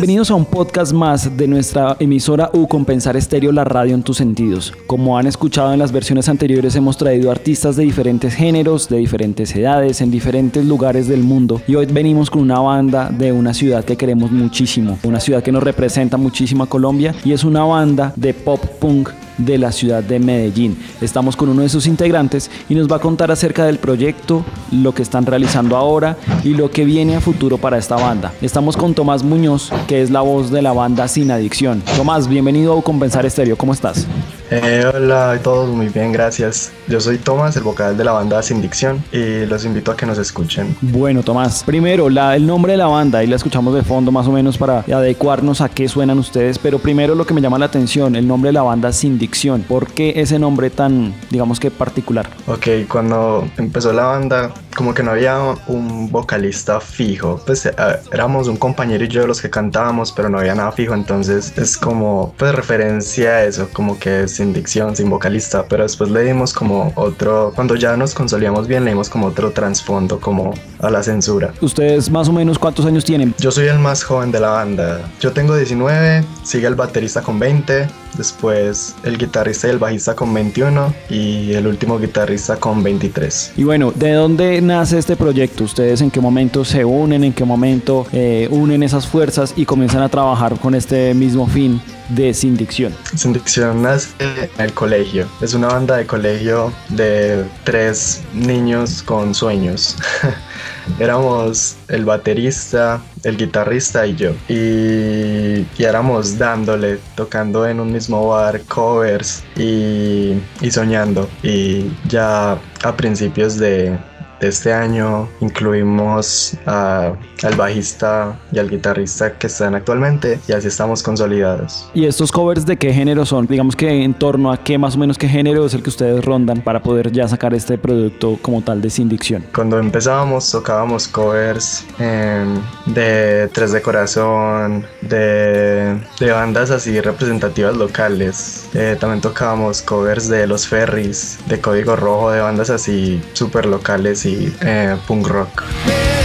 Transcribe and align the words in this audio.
Bienvenidos 0.00 0.30
a 0.30 0.34
un 0.34 0.46
podcast 0.46 0.94
más 0.94 1.36
de 1.36 1.46
nuestra 1.46 1.94
emisora 2.00 2.48
U 2.54 2.66
Compensar 2.66 3.18
Estéreo, 3.18 3.52
la 3.52 3.64
radio 3.64 3.94
en 3.94 4.02
tus 4.02 4.16
sentidos. 4.16 4.72
Como 4.86 5.18
han 5.18 5.26
escuchado 5.26 5.74
en 5.74 5.78
las 5.78 5.92
versiones 5.92 6.26
anteriores, 6.30 6.74
hemos 6.74 6.96
traído 6.96 7.30
artistas 7.30 7.76
de 7.76 7.82
diferentes 7.82 8.34
géneros, 8.34 8.88
de 8.88 8.96
diferentes 8.96 9.54
edades, 9.54 10.00
en 10.00 10.10
diferentes 10.10 10.64
lugares 10.64 11.06
del 11.06 11.22
mundo. 11.22 11.60
Y 11.68 11.74
hoy 11.74 11.84
venimos 11.84 12.30
con 12.30 12.40
una 12.40 12.60
banda 12.60 13.10
de 13.10 13.30
una 13.30 13.52
ciudad 13.52 13.84
que 13.84 13.98
queremos 13.98 14.30
muchísimo, 14.30 14.98
una 15.02 15.20
ciudad 15.20 15.42
que 15.42 15.52
nos 15.52 15.62
representa 15.62 16.16
muchísimo 16.16 16.64
a 16.64 16.70
Colombia 16.70 17.14
y 17.22 17.32
es 17.32 17.44
una 17.44 17.64
banda 17.64 18.14
de 18.16 18.32
pop 18.32 18.64
punk 18.80 19.10
de 19.44 19.58
la 19.58 19.72
ciudad 19.72 20.02
de 20.02 20.18
Medellín. 20.18 20.76
Estamos 21.00 21.36
con 21.36 21.48
uno 21.48 21.62
de 21.62 21.68
sus 21.68 21.86
integrantes 21.86 22.50
y 22.68 22.74
nos 22.74 22.90
va 22.90 22.96
a 22.96 23.00
contar 23.00 23.30
acerca 23.30 23.64
del 23.64 23.78
proyecto, 23.78 24.44
lo 24.70 24.94
que 24.94 25.02
están 25.02 25.26
realizando 25.26 25.76
ahora 25.76 26.16
y 26.44 26.54
lo 26.54 26.70
que 26.70 26.84
viene 26.84 27.16
a 27.16 27.20
futuro 27.20 27.58
para 27.58 27.78
esta 27.78 27.96
banda. 27.96 28.32
Estamos 28.42 28.76
con 28.76 28.94
Tomás 28.94 29.22
Muñoz, 29.22 29.70
que 29.86 30.02
es 30.02 30.10
la 30.10 30.20
voz 30.20 30.50
de 30.50 30.62
la 30.62 30.72
banda 30.72 31.08
Sin 31.08 31.30
Adicción. 31.30 31.82
Tomás, 31.96 32.28
bienvenido 32.28 32.78
a 32.78 32.82
Compensar 32.82 33.26
Estéreo, 33.26 33.56
¿cómo 33.56 33.72
estás? 33.72 34.06
Eh, 34.50 34.84
hola 34.92 35.32
a 35.32 35.38
todos, 35.38 35.68
muy 35.68 35.88
bien, 35.88 36.12
gracias. 36.12 36.72
Yo 36.88 37.00
soy 37.00 37.18
Tomás, 37.18 37.56
el 37.56 37.62
vocal 37.62 37.96
de 37.96 38.04
la 38.04 38.12
banda 38.12 38.42
Sin 38.42 38.60
Dicción, 38.60 39.02
y 39.12 39.46
los 39.46 39.64
invito 39.64 39.92
a 39.92 39.96
que 39.96 40.06
nos 40.06 40.18
escuchen. 40.18 40.76
Bueno, 40.80 41.22
Tomás, 41.22 41.62
primero 41.64 42.10
la, 42.10 42.34
el 42.34 42.46
nombre 42.46 42.72
de 42.72 42.78
la 42.78 42.88
banda, 42.88 43.20
ahí 43.20 43.28
la 43.28 43.36
escuchamos 43.36 43.74
de 43.74 43.82
fondo 43.82 44.10
más 44.10 44.26
o 44.26 44.32
menos 44.32 44.58
para 44.58 44.80
adecuarnos 44.80 45.60
a 45.60 45.68
qué 45.68 45.88
suenan 45.88 46.18
ustedes, 46.18 46.58
pero 46.58 46.78
primero 46.78 47.14
lo 47.14 47.24
que 47.24 47.32
me 47.32 47.40
llama 47.40 47.58
la 47.58 47.66
atención, 47.66 48.16
el 48.16 48.26
nombre 48.26 48.48
de 48.48 48.54
la 48.54 48.62
banda 48.62 48.92
Sin 48.92 49.18
Dicción. 49.18 49.29
¿Por 49.68 49.86
qué 49.92 50.14
ese 50.16 50.38
nombre 50.38 50.70
tan, 50.70 51.14
digamos 51.30 51.58
que 51.58 51.70
particular? 51.70 52.28
Ok, 52.46 52.66
cuando 52.88 53.48
empezó 53.56 53.92
la 53.92 54.04
banda, 54.04 54.52
como 54.76 54.92
que 54.92 55.02
no 55.02 55.12
había 55.12 55.38
un 55.66 56.10
vocalista 56.10 56.80
fijo, 56.80 57.40
pues 57.46 57.64
eh, 57.64 57.72
éramos 58.12 58.48
un 58.48 58.56
compañero 58.56 59.04
y 59.04 59.08
yo 59.08 59.26
los 59.26 59.40
que 59.40 59.48
cantábamos, 59.48 60.12
pero 60.12 60.28
no 60.28 60.38
había 60.38 60.54
nada 60.54 60.72
fijo, 60.72 60.94
entonces 60.94 61.56
es 61.56 61.76
como, 61.78 62.34
pues 62.36 62.54
referencia 62.54 63.30
a 63.30 63.44
eso, 63.44 63.68
como 63.72 63.98
que 63.98 64.28
sin 64.28 64.52
dicción, 64.52 64.94
sin 64.94 65.08
vocalista, 65.08 65.64
pero 65.68 65.84
después 65.84 66.10
le 66.10 66.22
dimos 66.22 66.52
como 66.52 66.92
otro, 66.96 67.52
cuando 67.54 67.76
ya 67.76 67.96
nos 67.96 68.14
consolíamos 68.14 68.68
bien, 68.68 68.84
le 68.84 68.90
dimos 68.90 69.08
como 69.08 69.28
otro 69.28 69.52
trasfondo, 69.52 70.20
como 70.20 70.52
a 70.80 70.90
la 70.90 71.02
censura. 71.02 71.52
¿Ustedes 71.60 72.10
más 72.10 72.28
o 72.28 72.32
menos 72.32 72.58
cuántos 72.58 72.84
años 72.84 73.04
tienen? 73.04 73.34
Yo 73.38 73.50
soy 73.50 73.68
el 73.68 73.78
más 73.78 74.02
joven 74.02 74.32
de 74.32 74.40
la 74.40 74.50
banda. 74.50 75.00
Yo 75.20 75.32
tengo 75.32 75.56
19, 75.56 76.24
sigue 76.42 76.66
el 76.66 76.74
baterista 76.74 77.22
con 77.22 77.38
20, 77.38 77.88
después 78.16 78.94
el 79.04 79.16
guitarrista 79.20 79.68
y 79.68 79.70
el 79.70 79.78
bajista 79.78 80.14
con 80.14 80.32
21 80.34 80.94
y 81.10 81.52
el 81.52 81.66
último 81.66 81.98
guitarrista 81.98 82.56
con 82.56 82.82
23. 82.82 83.52
Y 83.56 83.64
bueno, 83.64 83.92
¿de 83.94 84.12
dónde 84.12 84.60
nace 84.60 84.98
este 84.98 85.16
proyecto? 85.16 85.64
¿Ustedes 85.64 86.00
en 86.00 86.10
qué 86.10 86.20
momento 86.20 86.64
se 86.64 86.84
unen? 86.84 87.24
¿En 87.24 87.32
qué 87.32 87.44
momento 87.44 88.06
eh, 88.12 88.48
unen 88.50 88.82
esas 88.82 89.06
fuerzas 89.06 89.52
y 89.56 89.64
comienzan 89.64 90.02
a 90.02 90.08
trabajar 90.08 90.58
con 90.58 90.74
este 90.74 91.14
mismo 91.14 91.46
fin? 91.46 91.80
de 92.10 92.34
Sin 92.34 92.56
Dicción? 92.56 92.92
Sin 93.14 93.32
Dicción 93.32 93.82
nace 93.82 94.08
en 94.18 94.64
el 94.64 94.72
colegio. 94.72 95.28
Es 95.40 95.54
una 95.54 95.68
banda 95.68 95.96
de 95.96 96.06
colegio 96.06 96.72
de 96.88 97.44
tres 97.64 98.22
niños 98.34 99.02
con 99.02 99.34
sueños. 99.34 99.96
éramos 100.98 101.76
el 101.88 102.04
baterista, 102.04 103.00
el 103.24 103.36
guitarrista 103.36 104.06
y 104.06 104.16
yo. 104.16 104.32
Y, 104.48 105.66
y, 105.78 105.84
éramos 105.84 106.38
dándole, 106.38 106.98
tocando 107.14 107.66
en 107.66 107.80
un 107.80 107.92
mismo 107.92 108.28
bar, 108.28 108.60
covers 108.62 109.42
y, 109.56 110.34
y 110.60 110.70
soñando. 110.70 111.28
Y 111.42 111.90
ya 112.08 112.58
a 112.82 112.96
principios 112.96 113.56
de, 113.56 113.98
de 114.40 114.48
este 114.48 114.72
año 114.72 115.28
incluimos 115.40 116.56
al 116.66 117.54
bajista 117.56 118.38
y 118.52 118.58
al 118.58 118.70
guitarrista 118.70 119.32
que 119.38 119.46
están 119.46 119.74
actualmente 119.74 120.40
y 120.48 120.52
así 120.52 120.68
estamos 120.68 121.02
consolidados. 121.02 121.88
¿Y 121.94 122.06
estos 122.06 122.32
covers 122.32 122.66
de 122.66 122.76
qué 122.76 122.92
género 122.92 123.24
son? 123.26 123.46
Digamos 123.46 123.76
que 123.76 124.02
en 124.02 124.14
torno 124.14 124.50
a 124.52 124.56
qué 124.56 124.78
más 124.78 124.96
o 124.96 124.98
menos 124.98 125.18
qué 125.18 125.28
género 125.28 125.66
es 125.66 125.74
el 125.74 125.82
que 125.82 125.90
ustedes 125.90 126.24
rondan 126.24 126.62
para 126.62 126.82
poder 126.82 127.12
ya 127.12 127.28
sacar 127.28 127.54
este 127.54 127.78
producto 127.78 128.38
como 128.42 128.62
tal 128.62 128.80
de 128.80 128.90
Sin 128.90 129.08
Dicción. 129.08 129.44
Cuando 129.54 129.78
empezábamos 129.78 130.50
tocábamos 130.50 131.06
covers 131.08 131.84
em, 131.98 132.60
de 132.86 133.48
Tres 133.52 133.72
de 133.72 133.82
Corazón, 133.82 134.84
de, 135.02 135.98
de, 136.18 136.30
bandas 136.30 136.70
así 136.70 137.00
representativas 137.00 137.76
locales. 137.76 138.68
Eh, 138.74 138.96
también 138.98 139.20
tocábamos 139.20 139.82
covers 139.82 140.28
de 140.28 140.46
Los 140.46 140.66
Ferries, 140.66 141.38
de 141.46 141.60
Código 141.60 141.96
Rojo, 141.96 142.30
de 142.30 142.40
bandas 142.40 142.70
así 142.70 143.20
súper 143.32 143.66
locales 143.66 144.24
eh, 144.58 144.96
punk 145.06 145.26
rock. 145.26 146.19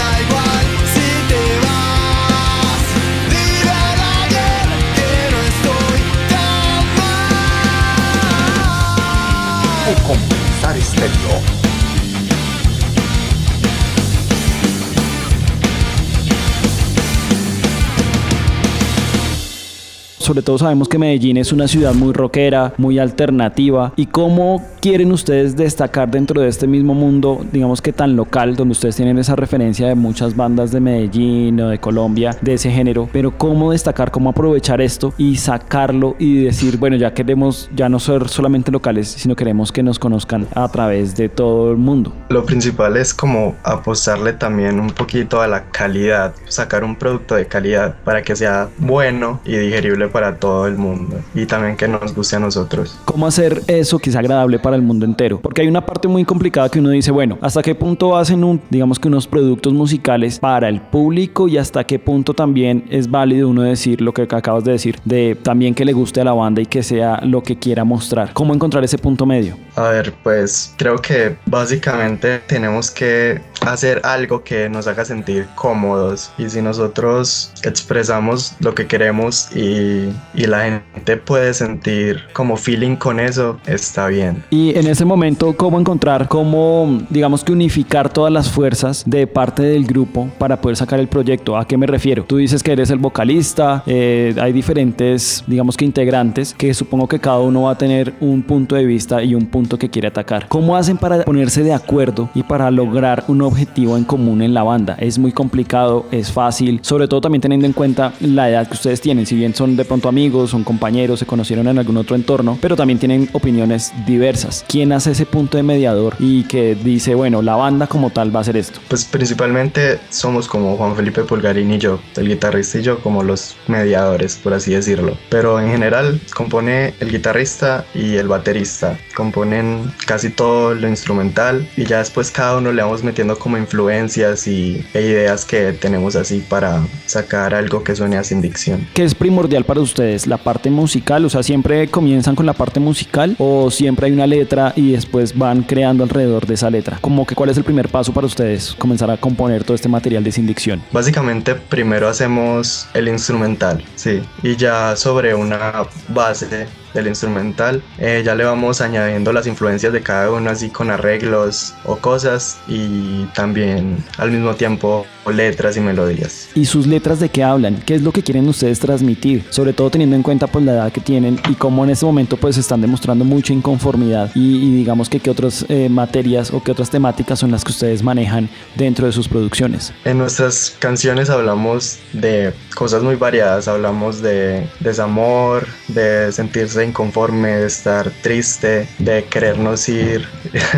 Sobre 20.26 20.42
todo 20.42 20.58
sabemos 20.58 20.90
que 20.90 20.98
Medellín 20.98 21.38
es 21.38 21.54
una 21.54 21.68
ciudad 21.68 21.94
muy 21.94 22.12
rockera, 22.12 22.74
muy 22.78 22.98
alternativa. 22.98 23.94
¿Y 23.96 24.08
cómo 24.08 24.66
quieren 24.82 25.12
ustedes 25.12 25.56
destacar 25.56 26.10
dentro 26.10 26.42
de 26.42 26.48
este 26.48 26.66
mismo 26.66 26.96
mundo, 26.96 27.46
digamos 27.52 27.80
que 27.80 27.94
tan 27.94 28.16
local, 28.16 28.56
donde 28.56 28.72
ustedes 28.72 28.96
tienen 28.96 29.20
esa 29.20 29.36
referencia 29.36 29.88
de 29.88 29.94
muchas 29.94 30.36
bandas 30.36 30.72
de 30.72 30.80
Medellín 30.80 31.62
o 31.62 31.70
de 31.70 31.78
Colombia, 31.78 32.36
de 32.42 32.56
ese 32.56 32.72
género? 32.72 33.08
Pero 33.14 33.38
cómo 33.38 33.72
destacar, 33.72 34.10
cómo 34.10 34.32
aprovechar 34.32 34.82
esto 34.82 35.14
y 35.16 35.36
sacarlo 35.36 36.16
y 36.18 36.46
decir, 36.46 36.78
bueno, 36.78 36.96
ya 36.96 37.14
queremos 37.14 37.70
ya 37.76 37.88
no 37.88 38.00
ser 38.00 38.28
solamente 38.28 38.72
locales, 38.72 39.08
sino 39.08 39.36
queremos 39.36 39.72
que 39.72 39.84
nos 39.84 40.00
conozcan 40.00 40.48
a 40.56 40.68
través 40.70 41.16
de 41.16 41.30
todo 41.30 41.70
el 41.70 41.78
mundo. 41.78 42.12
Lo 42.30 42.46
principal 42.46 42.98
es 42.98 43.14
como 43.14 43.56
apostarle 43.62 44.34
también 44.34 44.80
un 44.80 44.90
poquito 44.90 45.40
a 45.40 45.48
la 45.48 45.66
calidad, 45.66 46.34
sacar 46.48 46.84
un 46.84 46.96
producto 46.96 47.36
de 47.36 47.46
calidad 47.46 47.96
para 48.04 48.24
que 48.24 48.36
sea 48.36 48.70
bueno 48.80 49.40
y 49.46 49.56
digerible 49.56 50.08
para 50.16 50.38
todo 50.38 50.66
el 50.66 50.78
mundo 50.78 51.18
y 51.34 51.46
también 51.46 51.76
que 51.76 51.90
nos 51.90 52.16
guste 52.16 52.38
a 52.38 52.40
nosotros. 52.40 52.98
¿Cómo 53.04 53.28
hacer 53.28 53.62
eso 53.68 54.00
que 54.00 54.16
agradable 54.16 54.60
para 54.60 54.78
el 54.78 54.82
mundo 54.82 55.06
entero? 55.06 55.42
Porque 55.42 55.62
hay 55.62 55.68
una 55.68 55.86
parte 55.86 56.08
muy 56.08 56.24
complicada 56.24 56.70
que 56.70 56.80
uno 56.80 56.90
dice, 56.92 57.12
bueno, 57.12 57.38
¿hasta 57.42 57.62
qué 57.62 57.76
punto 57.76 58.16
hacen 58.16 58.42
un, 58.46 58.62
digamos 58.70 58.98
que 58.98 59.10
unos 59.10 59.28
productos 59.28 59.74
musicales 59.74 60.40
para 60.40 60.70
el 60.70 60.80
público 60.80 61.50
y 61.50 61.58
hasta 61.58 61.84
qué 61.84 62.00
punto 62.00 62.34
también 62.34 62.86
es 62.90 63.12
válido 63.12 63.50
uno 63.50 63.64
decir 63.64 64.00
lo 64.00 64.14
que 64.14 64.22
acabas 64.22 64.64
de 64.64 64.72
decir, 64.72 64.98
de 65.04 65.36
también 65.36 65.76
que 65.76 65.84
le 65.84 65.92
guste 65.92 66.22
a 66.22 66.24
la 66.24 66.32
banda 66.32 66.62
y 66.62 66.66
que 66.66 66.82
sea 66.82 67.20
lo 67.22 67.44
que 67.44 67.60
quiera 67.60 67.84
mostrar? 67.84 68.32
¿Cómo 68.32 68.54
encontrar 68.54 68.86
ese 68.86 68.98
punto 68.98 69.26
medio? 69.26 69.58
A 69.76 69.90
ver, 69.90 70.14
pues 70.24 70.74
creo 70.78 70.96
que 70.96 71.36
básicamente 71.46 72.40
tenemos 72.48 72.90
que 72.90 73.42
hacer 73.66 74.00
algo 74.06 74.46
que 74.46 74.70
nos 74.70 74.88
haga 74.88 75.04
sentir 75.04 75.46
cómodos 75.56 76.32
y 76.38 76.50
si 76.50 76.62
nosotros 76.62 77.52
expresamos 77.64 78.56
lo 78.60 78.74
que 78.74 78.88
queremos 78.88 79.50
y 79.54 80.05
y, 80.34 80.46
la 80.46 80.82
gente 80.94 81.18
puede 81.18 81.54
sentir 81.54 82.22
como 82.34 82.56
feeling 82.56 82.96
con 82.96 83.20
eso, 83.20 83.60
está 83.66 84.08
bien. 84.08 84.44
Y 84.50 84.78
en 84.78 84.88
ese 84.88 85.06
momento, 85.06 85.56
¿cómo 85.58 85.80
encontrar, 85.80 86.28
cómo, 86.28 87.02
digamos 87.10 87.44
que 87.44 87.52
unificar 87.52 88.10
todas 88.10 88.32
las 88.32 88.50
fuerzas 88.50 89.04
de 89.06 89.26
parte 89.26 89.64
del 89.64 89.86
grupo 89.86 90.30
para 90.38 90.62
poder 90.62 90.78
sacar 90.78 91.00
el 91.00 91.08
proyecto? 91.08 91.58
¿A 91.58 91.68
qué 91.68 91.78
me 91.78 91.88
refiero? 91.88 92.24
Tú 92.24 92.38
dices 92.38 92.62
que 92.62 92.72
eres 92.72 92.90
el 92.90 93.00
vocalista, 93.00 93.84
eh, 93.86 94.36
hay 94.40 94.54
diferentes, 94.54 95.44
digamos 95.48 95.78
que 95.78 95.86
integrantes, 95.86 96.54
que 96.54 96.74
supongo 96.74 97.08
que 97.08 97.20
cada 97.20 97.40
uno 97.40 97.64
va 97.64 97.72
a 97.72 97.78
tener 97.78 98.14
un 98.20 98.44
punto 98.44 98.76
de 98.76 98.86
vista 98.86 99.24
y 99.24 99.36
un 99.36 99.48
punto 99.48 99.78
que 99.78 99.90
quiere 99.90 100.08
atacar. 100.08 100.48
¿Cómo 100.48 100.76
hacen 100.76 100.98
para 100.98 101.24
ponerse 101.24 101.64
de 101.64 101.74
acuerdo 101.74 102.30
y 102.36 102.44
para 102.44 102.70
lograr 102.72 103.24
un 103.28 103.42
objetivo 103.42 103.98
en 103.98 104.04
común 104.04 104.42
en 104.42 104.54
la 104.54 104.64
banda? 104.64 104.96
Es 105.00 105.18
muy 105.18 105.32
complicado, 105.32 106.06
es 106.12 106.32
fácil, 106.32 106.80
sobre 106.84 107.08
todo 107.08 107.22
también 107.22 107.42
teniendo 107.42 107.66
en 107.66 107.74
cuenta 107.74 108.14
la 108.20 108.50
edad 108.50 108.68
que 108.68 108.74
ustedes 108.74 109.02
tienen, 109.02 109.26
si 109.26 109.36
bien 109.36 109.54
son 109.54 109.76
de 109.76 109.86
pronto 109.86 109.95
amigos, 110.04 110.52
son 110.52 110.64
compañeros, 110.64 111.20
se 111.20 111.26
conocieron 111.26 111.68
en 111.68 111.80
algún 111.80 111.98
otro 111.98 112.16
entorno, 112.16 112.58
pero 112.62 112.76
también 112.76 113.00
tienen 113.00 113.30
opiniones 113.34 113.94
diversas. 114.06 114.66
¿Quién 114.68 114.92
hace 114.92 115.12
ese 115.12 115.26
punto 115.26 115.58
de 115.58 115.64
mediador 115.64 116.16
y 116.20 116.44
que 116.44 116.76
dice, 116.76 117.16
bueno, 117.16 117.42
la 117.42 117.56
banda 117.56 117.88
como 117.88 118.10
tal 118.10 118.34
va 118.34 118.40
a 118.40 118.42
hacer 118.42 118.58
esto? 118.58 118.80
Pues 118.88 119.06
principalmente 119.06 120.00
somos 120.10 120.48
como 120.48 120.78
Juan 120.78 120.96
Felipe 120.96 121.24
Pulgarín 121.24 121.72
y 121.74 121.78
yo, 121.78 122.00
el 122.16 122.28
guitarrista 122.28 122.80
y 122.80 122.84
yo 122.84 123.00
como 123.00 123.24
los 123.24 123.56
mediadores, 123.68 124.36
por 124.36 124.54
así 124.54 124.74
decirlo. 124.74 125.18
Pero 125.30 125.60
en 125.60 125.70
general 125.70 126.20
compone 126.34 126.94
el 127.00 127.12
guitarrista 127.12 127.86
y 127.94 128.16
el 128.16 128.28
baterista, 128.28 128.98
componen 129.16 129.92
casi 130.06 130.30
todo 130.30 130.74
lo 130.76 130.88
instrumental 130.88 131.68
y 131.78 131.86
ya 131.86 132.00
después 132.00 132.32
cada 132.32 132.58
uno 132.58 132.72
le 132.72 132.82
vamos 132.82 133.04
metiendo 133.04 133.38
como 133.38 133.58
influencias 133.58 134.48
y 134.48 134.86
e 134.94 135.02
ideas 135.02 135.46
que 135.46 135.74
tenemos 135.74 136.16
así 136.16 136.44
para 136.48 136.86
sacar 137.06 137.54
algo 137.54 137.84
que 137.84 137.96
suene 137.96 138.18
a 138.18 138.24
sin 138.24 138.42
dicción. 138.42 138.88
¿Qué 138.94 139.04
es 139.04 139.16
primordial 139.16 139.64
para 139.64 139.80
ustedes? 139.86 140.28
¿La 140.28 140.38
parte 140.38 140.70
musical? 140.70 141.26
O 141.26 141.30
sea, 141.30 141.44
¿siempre 141.44 141.88
comienzan 141.88 142.36
con 142.36 142.46
la 142.46 142.54
parte 142.54 142.80
musical 142.80 143.36
o 143.40 143.72
siempre 143.72 144.08
hay 144.08 144.12
una 144.12 144.28
letra 144.28 144.74
y 144.76 144.92
después 144.92 145.38
van 145.38 145.64
creando 145.64 146.04
alrededor 146.04 146.46
de 146.46 146.56
esa 146.56 146.70
letra? 146.70 146.98
Como 147.02 147.26
que 147.26 147.36
cuál 147.36 147.50
es 147.50 147.58
el 147.58 147.64
primer 147.64 147.90
paso 147.90 148.14
para 148.14 148.28
ustedes 148.28 148.76
comenzar 148.78 149.10
a 149.10 149.18
componer 149.18 149.64
todo 149.64 149.76
este 149.76 149.90
material 149.90 150.24
de 150.24 150.32
sin 150.32 150.46
dicción? 150.46 150.82
Básicamente 150.92 151.56
primero 151.56 152.08
hacemos 152.08 152.88
el 152.94 153.08
instrumental, 153.08 153.84
sí, 153.96 154.22
y 154.44 154.56
ya 154.56 154.96
sobre 154.96 155.34
una 155.34 155.88
base 156.10 156.48
del 156.96 157.08
instrumental. 157.08 157.84
Eh, 158.00 158.24
ya 158.26 158.34
le 158.34 158.44
vamos 158.44 158.82
añadiendo 158.82 159.32
las 159.32 159.46
influencias 159.46 159.94
de 159.94 160.02
cada 160.02 160.32
uno 160.32 160.50
así 160.50 160.70
con 160.70 160.90
arreglos 160.90 161.76
o 161.84 161.98
cosas 161.98 162.58
y 162.68 163.26
también 163.36 164.04
al 164.18 164.32
mismo 164.32 164.56
tiempo 164.56 165.06
letras 165.32 165.76
y 165.78 165.82
melodías. 165.82 166.50
¿Y 166.56 166.66
sus 166.66 166.88
letras 166.88 167.20
de 167.20 167.30
qué 167.30 167.44
hablan? 167.44 167.82
¿Qué 167.86 167.96
es 167.96 168.02
lo 168.02 168.12
que 168.12 168.24
quieren 168.24 168.48
ustedes 168.48 168.80
transmitir? 168.80 169.44
Sobre 169.50 169.74
todo 169.74 169.90
teniendo 169.90 170.16
en 170.16 170.24
cuenta 170.24 170.48
pues 170.48 170.64
la 170.64 170.74
edad 170.74 170.92
que 170.92 171.02
tienen 171.02 171.40
y 171.50 171.56
cómo 171.56 171.84
en 171.84 171.92
este 171.92 172.06
momento 172.06 172.38
pues 172.38 172.58
están 172.58 172.82
demostrando 172.82 173.26
mucha 173.26 173.54
inconformidad 173.54 174.32
y, 174.36 174.76
digamos 174.76 175.10
que 175.10 175.20
qué 175.20 175.30
otras 175.30 175.66
eh, 175.68 175.90
materias 175.90 176.52
o 176.52 176.64
qué 176.64 176.72
otras 176.72 176.90
temáticas 176.90 177.40
son 177.40 177.52
las 177.52 177.64
que 177.64 177.72
ustedes 177.72 178.04
manejan 178.04 178.50
dentro 178.76 179.06
de 179.06 179.12
sus 179.12 179.28
producciones. 179.28 179.94
En 180.06 180.18
nuestras 180.18 180.76
canciones 180.80 181.30
hablamos 181.30 182.00
de 182.14 182.54
cosas 182.76 183.04
muy 183.04 183.16
variadas, 183.16 183.68
hablamos 183.68 184.22
de 184.22 184.68
desamor, 184.80 185.68
de 185.88 186.32
sentirse 186.32 186.85
inconforme, 186.86 187.58
de 187.58 187.68
estar 187.68 188.10
triste, 188.22 188.88
de 189.00 189.26
querernos 189.26 189.90
ir 189.90 190.28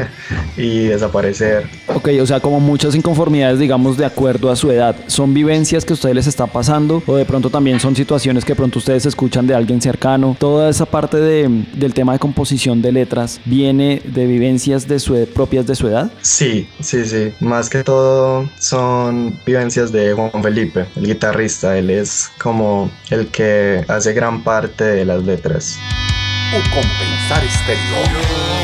y 0.58 0.88
desaparecer. 0.88 1.70
Ok, 2.08 2.14
o 2.22 2.26
sea, 2.26 2.40
como 2.40 2.62
muchas 2.62 2.96
inconformidades, 2.96 3.60
digamos, 3.60 3.98
de 3.98 4.06
acuerdo 4.06 4.50
a 4.50 4.56
su 4.56 4.72
edad. 4.72 4.96
¿Son 5.08 5.34
vivencias 5.34 5.84
que 5.84 5.92
a 5.92 5.96
ustedes 5.96 6.16
les 6.16 6.28
está 6.28 6.48
pasando 6.48 7.04
o 7.06 7.18
de 7.18 7.26
pronto 7.26 7.50
también 7.50 7.82
son 7.82 7.98
situaciones 7.98 8.46
que 8.46 8.56
pronto 8.56 8.80
ustedes 8.80 9.06
escuchan 9.06 9.46
de 9.46 9.54
alguien 9.54 9.82
cercano? 9.82 10.34
Toda 10.40 10.70
esa 10.70 10.86
parte 10.86 11.18
de, 11.18 11.66
del 11.74 11.94
tema 11.94 12.14
de 12.14 12.20
composición 12.20 12.82
de 12.82 12.94
letras 12.94 13.42
viene 13.44 14.02
de 14.06 14.26
vivencias 14.26 14.88
de 14.88 15.00
su, 15.00 15.28
propias 15.34 15.68
de 15.68 15.76
su 15.76 15.90
edad? 15.90 16.10
Sí, 16.22 16.70
sí, 16.80 17.04
sí. 17.04 17.34
Más 17.42 17.70
que 17.70 17.84
todo 17.84 18.50
son 18.58 19.38
vivencias 19.46 19.92
de 19.92 20.14
Juan 20.14 20.32
Felipe, 20.42 20.86
el 20.96 21.08
guitarrista. 21.08 21.78
Él 21.78 21.90
es 21.90 22.32
como 22.38 22.90
el 23.10 23.28
que 23.28 23.84
hace 23.90 24.14
gran 24.14 24.46
parte 24.46 24.86
de 24.86 25.04
las 25.04 25.24
letras 25.24 25.78
o 26.56 26.74
compensar 26.74 27.44
exterior. 27.44 28.57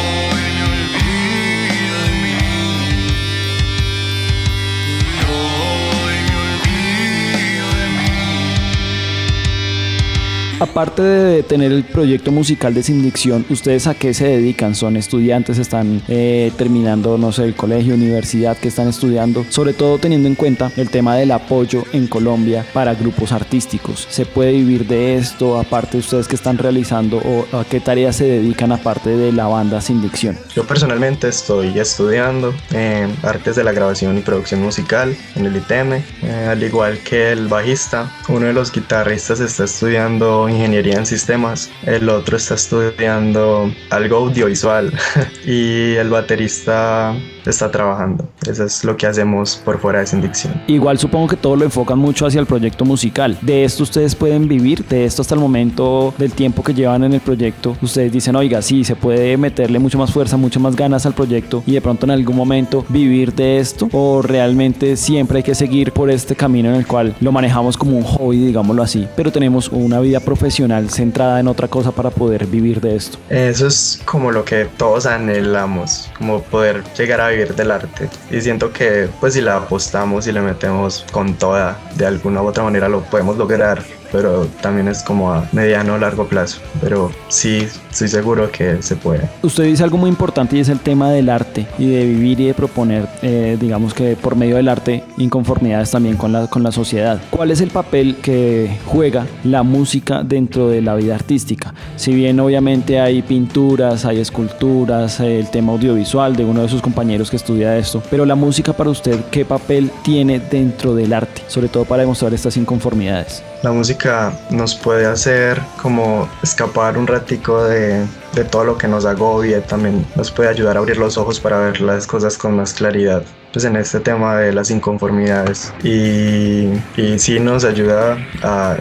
Aparte 10.64 11.02
de 11.02 11.44
tener 11.44 11.74
el 11.74 11.84
proyecto 11.84 12.32
musical 12.32 12.74
de 12.74 12.84
Sin 12.84 13.04
¿ustedes 13.50 13.86
a 13.86 13.96
qué 13.96 14.14
se 14.14 14.28
dedican? 14.28 14.76
¿Son 14.76 14.96
estudiantes? 14.96 15.58
¿Están 15.58 16.02
eh, 16.08 16.54
terminando, 16.58 17.18
no 17.18 17.34
sé, 17.34 17.44
el 17.44 17.54
colegio, 17.54 17.96
universidad 17.96 18.56
que 18.56 18.70
están 18.70 18.88
estudiando? 18.88 19.46
Sobre 19.50 19.74
todo 19.74 19.98
teniendo 19.98 20.30
en 20.30 20.36
cuenta 20.36 20.72
el 20.78 20.90
tema 20.90 21.18
del 21.18 21.32
apoyo 21.32 21.84
en 21.92 22.08
Colombia 22.08 22.66
para 22.72 22.96
grupos 22.96 23.34
artísticos. 23.34 24.08
¿Se 24.10 24.26
puede 24.26 24.54
vivir 24.54 24.88
de 24.88 25.18
esto? 25.18 25.60
Aparte 25.60 25.98
de 25.98 25.98
ustedes 25.98 26.30
que 26.30 26.36
están 26.36 26.58
realizando 26.58 27.18
o 27.18 27.58
a 27.58 27.66
qué 27.66 27.82
tareas 27.82 28.16
se 28.16 28.24
dedican 28.24 28.72
aparte 28.72 29.10
de 29.10 29.34
la 29.34 29.48
banda 29.48 29.82
Sin 29.82 30.02
Dicción? 30.02 30.38
Yo 30.56 30.66
personalmente 30.66 31.28
estoy 31.28 31.78
estudiando 31.78 32.54
en 32.72 33.14
artes 33.22 33.58
de 33.58 33.66
la 33.66 33.74
grabación 33.74 34.18
y 34.18 34.22
producción 34.22 34.62
musical 34.62 35.14
en 35.36 35.46
el 35.46 35.58
ITM, 35.58 35.92
eh, 36.22 36.48
al 36.50 36.64
igual 36.64 37.00
que 37.00 37.34
el 37.34 37.50
bajista. 37.50 38.10
Uno 38.30 38.46
de 38.46 38.54
los 38.54 38.72
guitarristas 38.72 39.42
está 39.42 39.66
estudiando 39.66 40.53
ingeniería 40.54 40.96
en 40.96 41.06
sistemas, 41.06 41.70
el 41.86 42.10
otro 42.10 42.38
está 42.38 42.56
estudiando 42.56 43.74
algo 43.90 44.18
audiovisual. 44.18 44.92
Y 45.46 45.96
el 45.96 46.10
baterista 46.10 47.14
está 47.50 47.72
trabajando. 47.72 48.28
Eso 48.48 48.64
es 48.64 48.84
lo 48.84 48.98
que 48.98 49.08
hacemos 49.08 49.62
por 49.64 49.80
fuera 49.80 50.00
de 50.00 50.08
Sindicción. 50.08 50.62
Igual 50.68 50.98
supongo 50.98 51.28
que 51.28 51.38
todo 51.38 51.56
lo 51.56 51.66
enfocan 51.66 52.00
mucho 52.00 52.26
hacia 52.26 52.40
el 52.40 52.46
proyecto 52.46 52.86
musical. 52.86 53.38
¿De 53.42 53.64
esto 53.64 53.84
ustedes 53.84 54.16
pueden 54.16 54.48
vivir? 54.48 54.86
¿De 54.86 55.06
esto 55.06 55.22
hasta 55.22 55.36
el 55.36 55.42
momento 55.42 56.14
del 56.18 56.34
tiempo 56.34 56.64
que 56.64 56.74
llevan 56.74 57.04
en 57.04 57.14
el 57.14 57.22
proyecto? 57.22 57.76
Ustedes 57.82 58.12
dicen, 58.12 58.36
oiga, 58.36 58.62
sí, 58.62 58.84
se 58.84 58.96
puede 58.96 59.38
meterle 59.38 59.80
mucho 59.80 59.98
más 59.98 60.12
fuerza, 60.12 60.38
mucho 60.38 60.60
más 60.60 60.76
ganas 60.76 61.06
al 61.06 61.14
proyecto 61.14 61.64
y 61.66 61.74
de 61.74 61.82
pronto 61.82 62.06
en 62.06 62.12
algún 62.12 62.36
momento 62.36 62.86
vivir 62.90 63.34
de 63.34 63.60
esto 63.60 63.88
o 63.92 64.22
realmente 64.22 64.96
siempre 64.98 65.38
hay 65.38 65.44
que 65.44 65.56
seguir 65.56 65.92
por 65.92 66.10
este 66.10 66.36
camino 66.36 66.70
en 66.70 66.76
el 66.76 66.88
cual 66.88 67.16
lo 67.20 67.32
manejamos 67.32 67.78
como 67.78 67.98
un 67.98 68.04
hobby, 68.04 68.38
digámoslo 68.38 68.84
así, 68.84 69.08
pero 69.16 69.32
tenemos 69.32 69.70
una 69.70 70.00
vida 70.00 70.20
profesional 70.20 70.90
centrada 70.90 71.40
en 71.40 71.48
otra 71.48 71.68
cosa 71.68 71.92
para 71.92 72.10
poder 72.10 72.46
vivir 72.46 72.82
de 72.82 72.96
esto. 72.96 73.18
Eso 73.30 73.68
es 73.68 74.02
como 74.06 74.32
lo 74.32 74.46
que 74.46 74.68
todos 74.78 75.06
anhelamos, 75.06 76.10
como 76.18 76.42
poder 76.42 76.84
llegar 76.98 77.22
a 77.22 77.33
vivir 77.34 77.56
del 77.56 77.72
arte. 77.72 78.10
Y 78.32 78.42
siento 78.42 78.72
que 78.72 79.10
pues 79.20 79.34
si 79.34 79.42
la 79.42 79.58
apostamos 79.58 80.28
y 80.28 80.32
le 80.32 80.42
metemos 80.42 81.06
con 81.12 81.36
toda, 81.36 81.80
de 81.96 82.06
alguna 82.06 82.42
u 82.42 82.48
otra 82.48 82.64
manera 82.64 82.88
lo 82.90 83.02
podemos 83.04 83.38
lograr 83.38 83.84
pero 84.14 84.46
también 84.62 84.88
es 84.88 85.04
como 85.04 85.34
a 85.34 85.50
mediano 85.52 85.96
o 85.96 85.98
largo 85.98 86.26
plazo. 86.28 86.62
Pero 86.80 87.12
sí, 87.28 87.68
estoy 87.92 88.08
seguro 88.08 88.50
que 88.52 88.82
se 88.82 88.96
puede. 88.96 89.28
Usted 89.42 89.66
dice 89.66 89.84
algo 89.84 89.98
muy 89.98 90.10
importante 90.10 90.56
y 90.56 90.60
es 90.60 90.70
el 90.70 90.80
tema 90.80 91.10
del 91.12 91.30
arte 91.30 91.68
y 91.80 91.90
de 91.90 92.06
vivir 92.06 92.40
y 92.40 92.46
de 92.46 92.54
proponer, 92.54 93.08
eh, 93.24 93.58
digamos 93.60 93.94
que 93.94 94.16
por 94.16 94.36
medio 94.36 94.56
del 94.56 94.70
arte, 94.70 95.04
inconformidades 95.18 95.92
también 95.92 96.16
con 96.16 96.32
la, 96.32 96.48
con 96.48 96.62
la 96.64 96.72
sociedad. 96.72 97.20
¿Cuál 97.32 97.52
es 97.52 97.60
el 97.60 97.72
papel 97.72 98.18
que 98.22 98.78
juega 98.86 99.26
la 99.44 99.64
música 99.64 100.24
dentro 100.24 100.70
de 100.70 100.82
la 100.82 100.94
vida 100.94 101.16
artística? 101.16 101.74
Si 101.96 102.14
bien 102.14 102.40
obviamente 102.40 103.00
hay 103.00 103.24
pinturas, 103.24 104.06
hay 104.06 104.20
esculturas, 104.20 105.20
el 105.20 105.50
tema 105.50 105.74
audiovisual 105.74 106.36
de 106.36 106.46
uno 106.46 106.62
de 106.62 106.70
sus 106.70 106.84
compañeros 106.84 107.32
que 107.32 107.38
estudia 107.38 107.76
esto, 107.78 108.04
pero 108.12 108.26
la 108.26 108.36
música 108.36 108.74
para 108.74 108.92
usted, 108.92 109.20
¿qué 109.32 109.44
papel 109.44 109.90
tiene 110.04 110.40
dentro 110.40 110.94
del 110.94 111.14
arte? 111.14 111.42
Sobre 111.48 111.68
todo 111.68 111.86
para 111.86 112.02
demostrar 112.02 112.32
estas 112.34 112.58
inconformidades. 112.58 113.44
La 113.64 113.72
música 113.72 114.38
nos 114.50 114.76
puede 114.76 115.06
hacer 115.06 115.62
como 115.82 116.30
escapar 116.44 116.98
un 116.98 117.08
ratico 117.08 117.64
de, 117.64 118.06
de 118.34 118.44
todo 118.44 118.66
lo 118.66 118.78
que 118.78 118.90
nos 118.90 119.06
agobia, 119.06 119.66
también 119.66 120.06
nos 120.16 120.30
puede 120.32 120.50
ayudar 120.50 120.76
a 120.76 120.80
abrir 120.82 120.98
los 120.98 121.18
ojos 121.18 121.40
para 121.40 121.58
ver 121.60 121.80
las 121.80 122.06
cosas 122.06 122.38
con 122.38 122.58
más 122.58 122.74
claridad 122.74 123.24
pues 123.54 123.66
en 123.66 123.76
este 123.76 124.00
tema 124.00 124.38
de 124.38 124.52
las 124.52 124.72
inconformidades 124.72 125.72
y, 125.84 126.72
y 126.98 127.20
sí 127.20 127.40
nos 127.40 127.64
ayuda 127.64 128.18
a, 128.42 128.76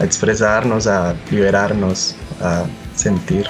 a 0.00 0.04
expresarnos, 0.04 0.88
a 0.88 1.14
liberarnos, 1.30 2.16
a 2.42 2.64
sentir. 2.94 3.46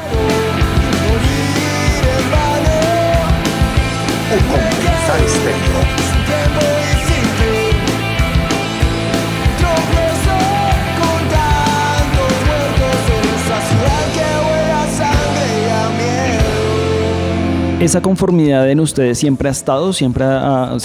¿Esa 17.79 18.01
conformidad 18.01 18.71
en 18.71 18.81
ustedes 18.81 19.19
siempre 19.19 19.51
ha 19.51 19.53
estado, 19.53 19.93
siempre 19.93 20.25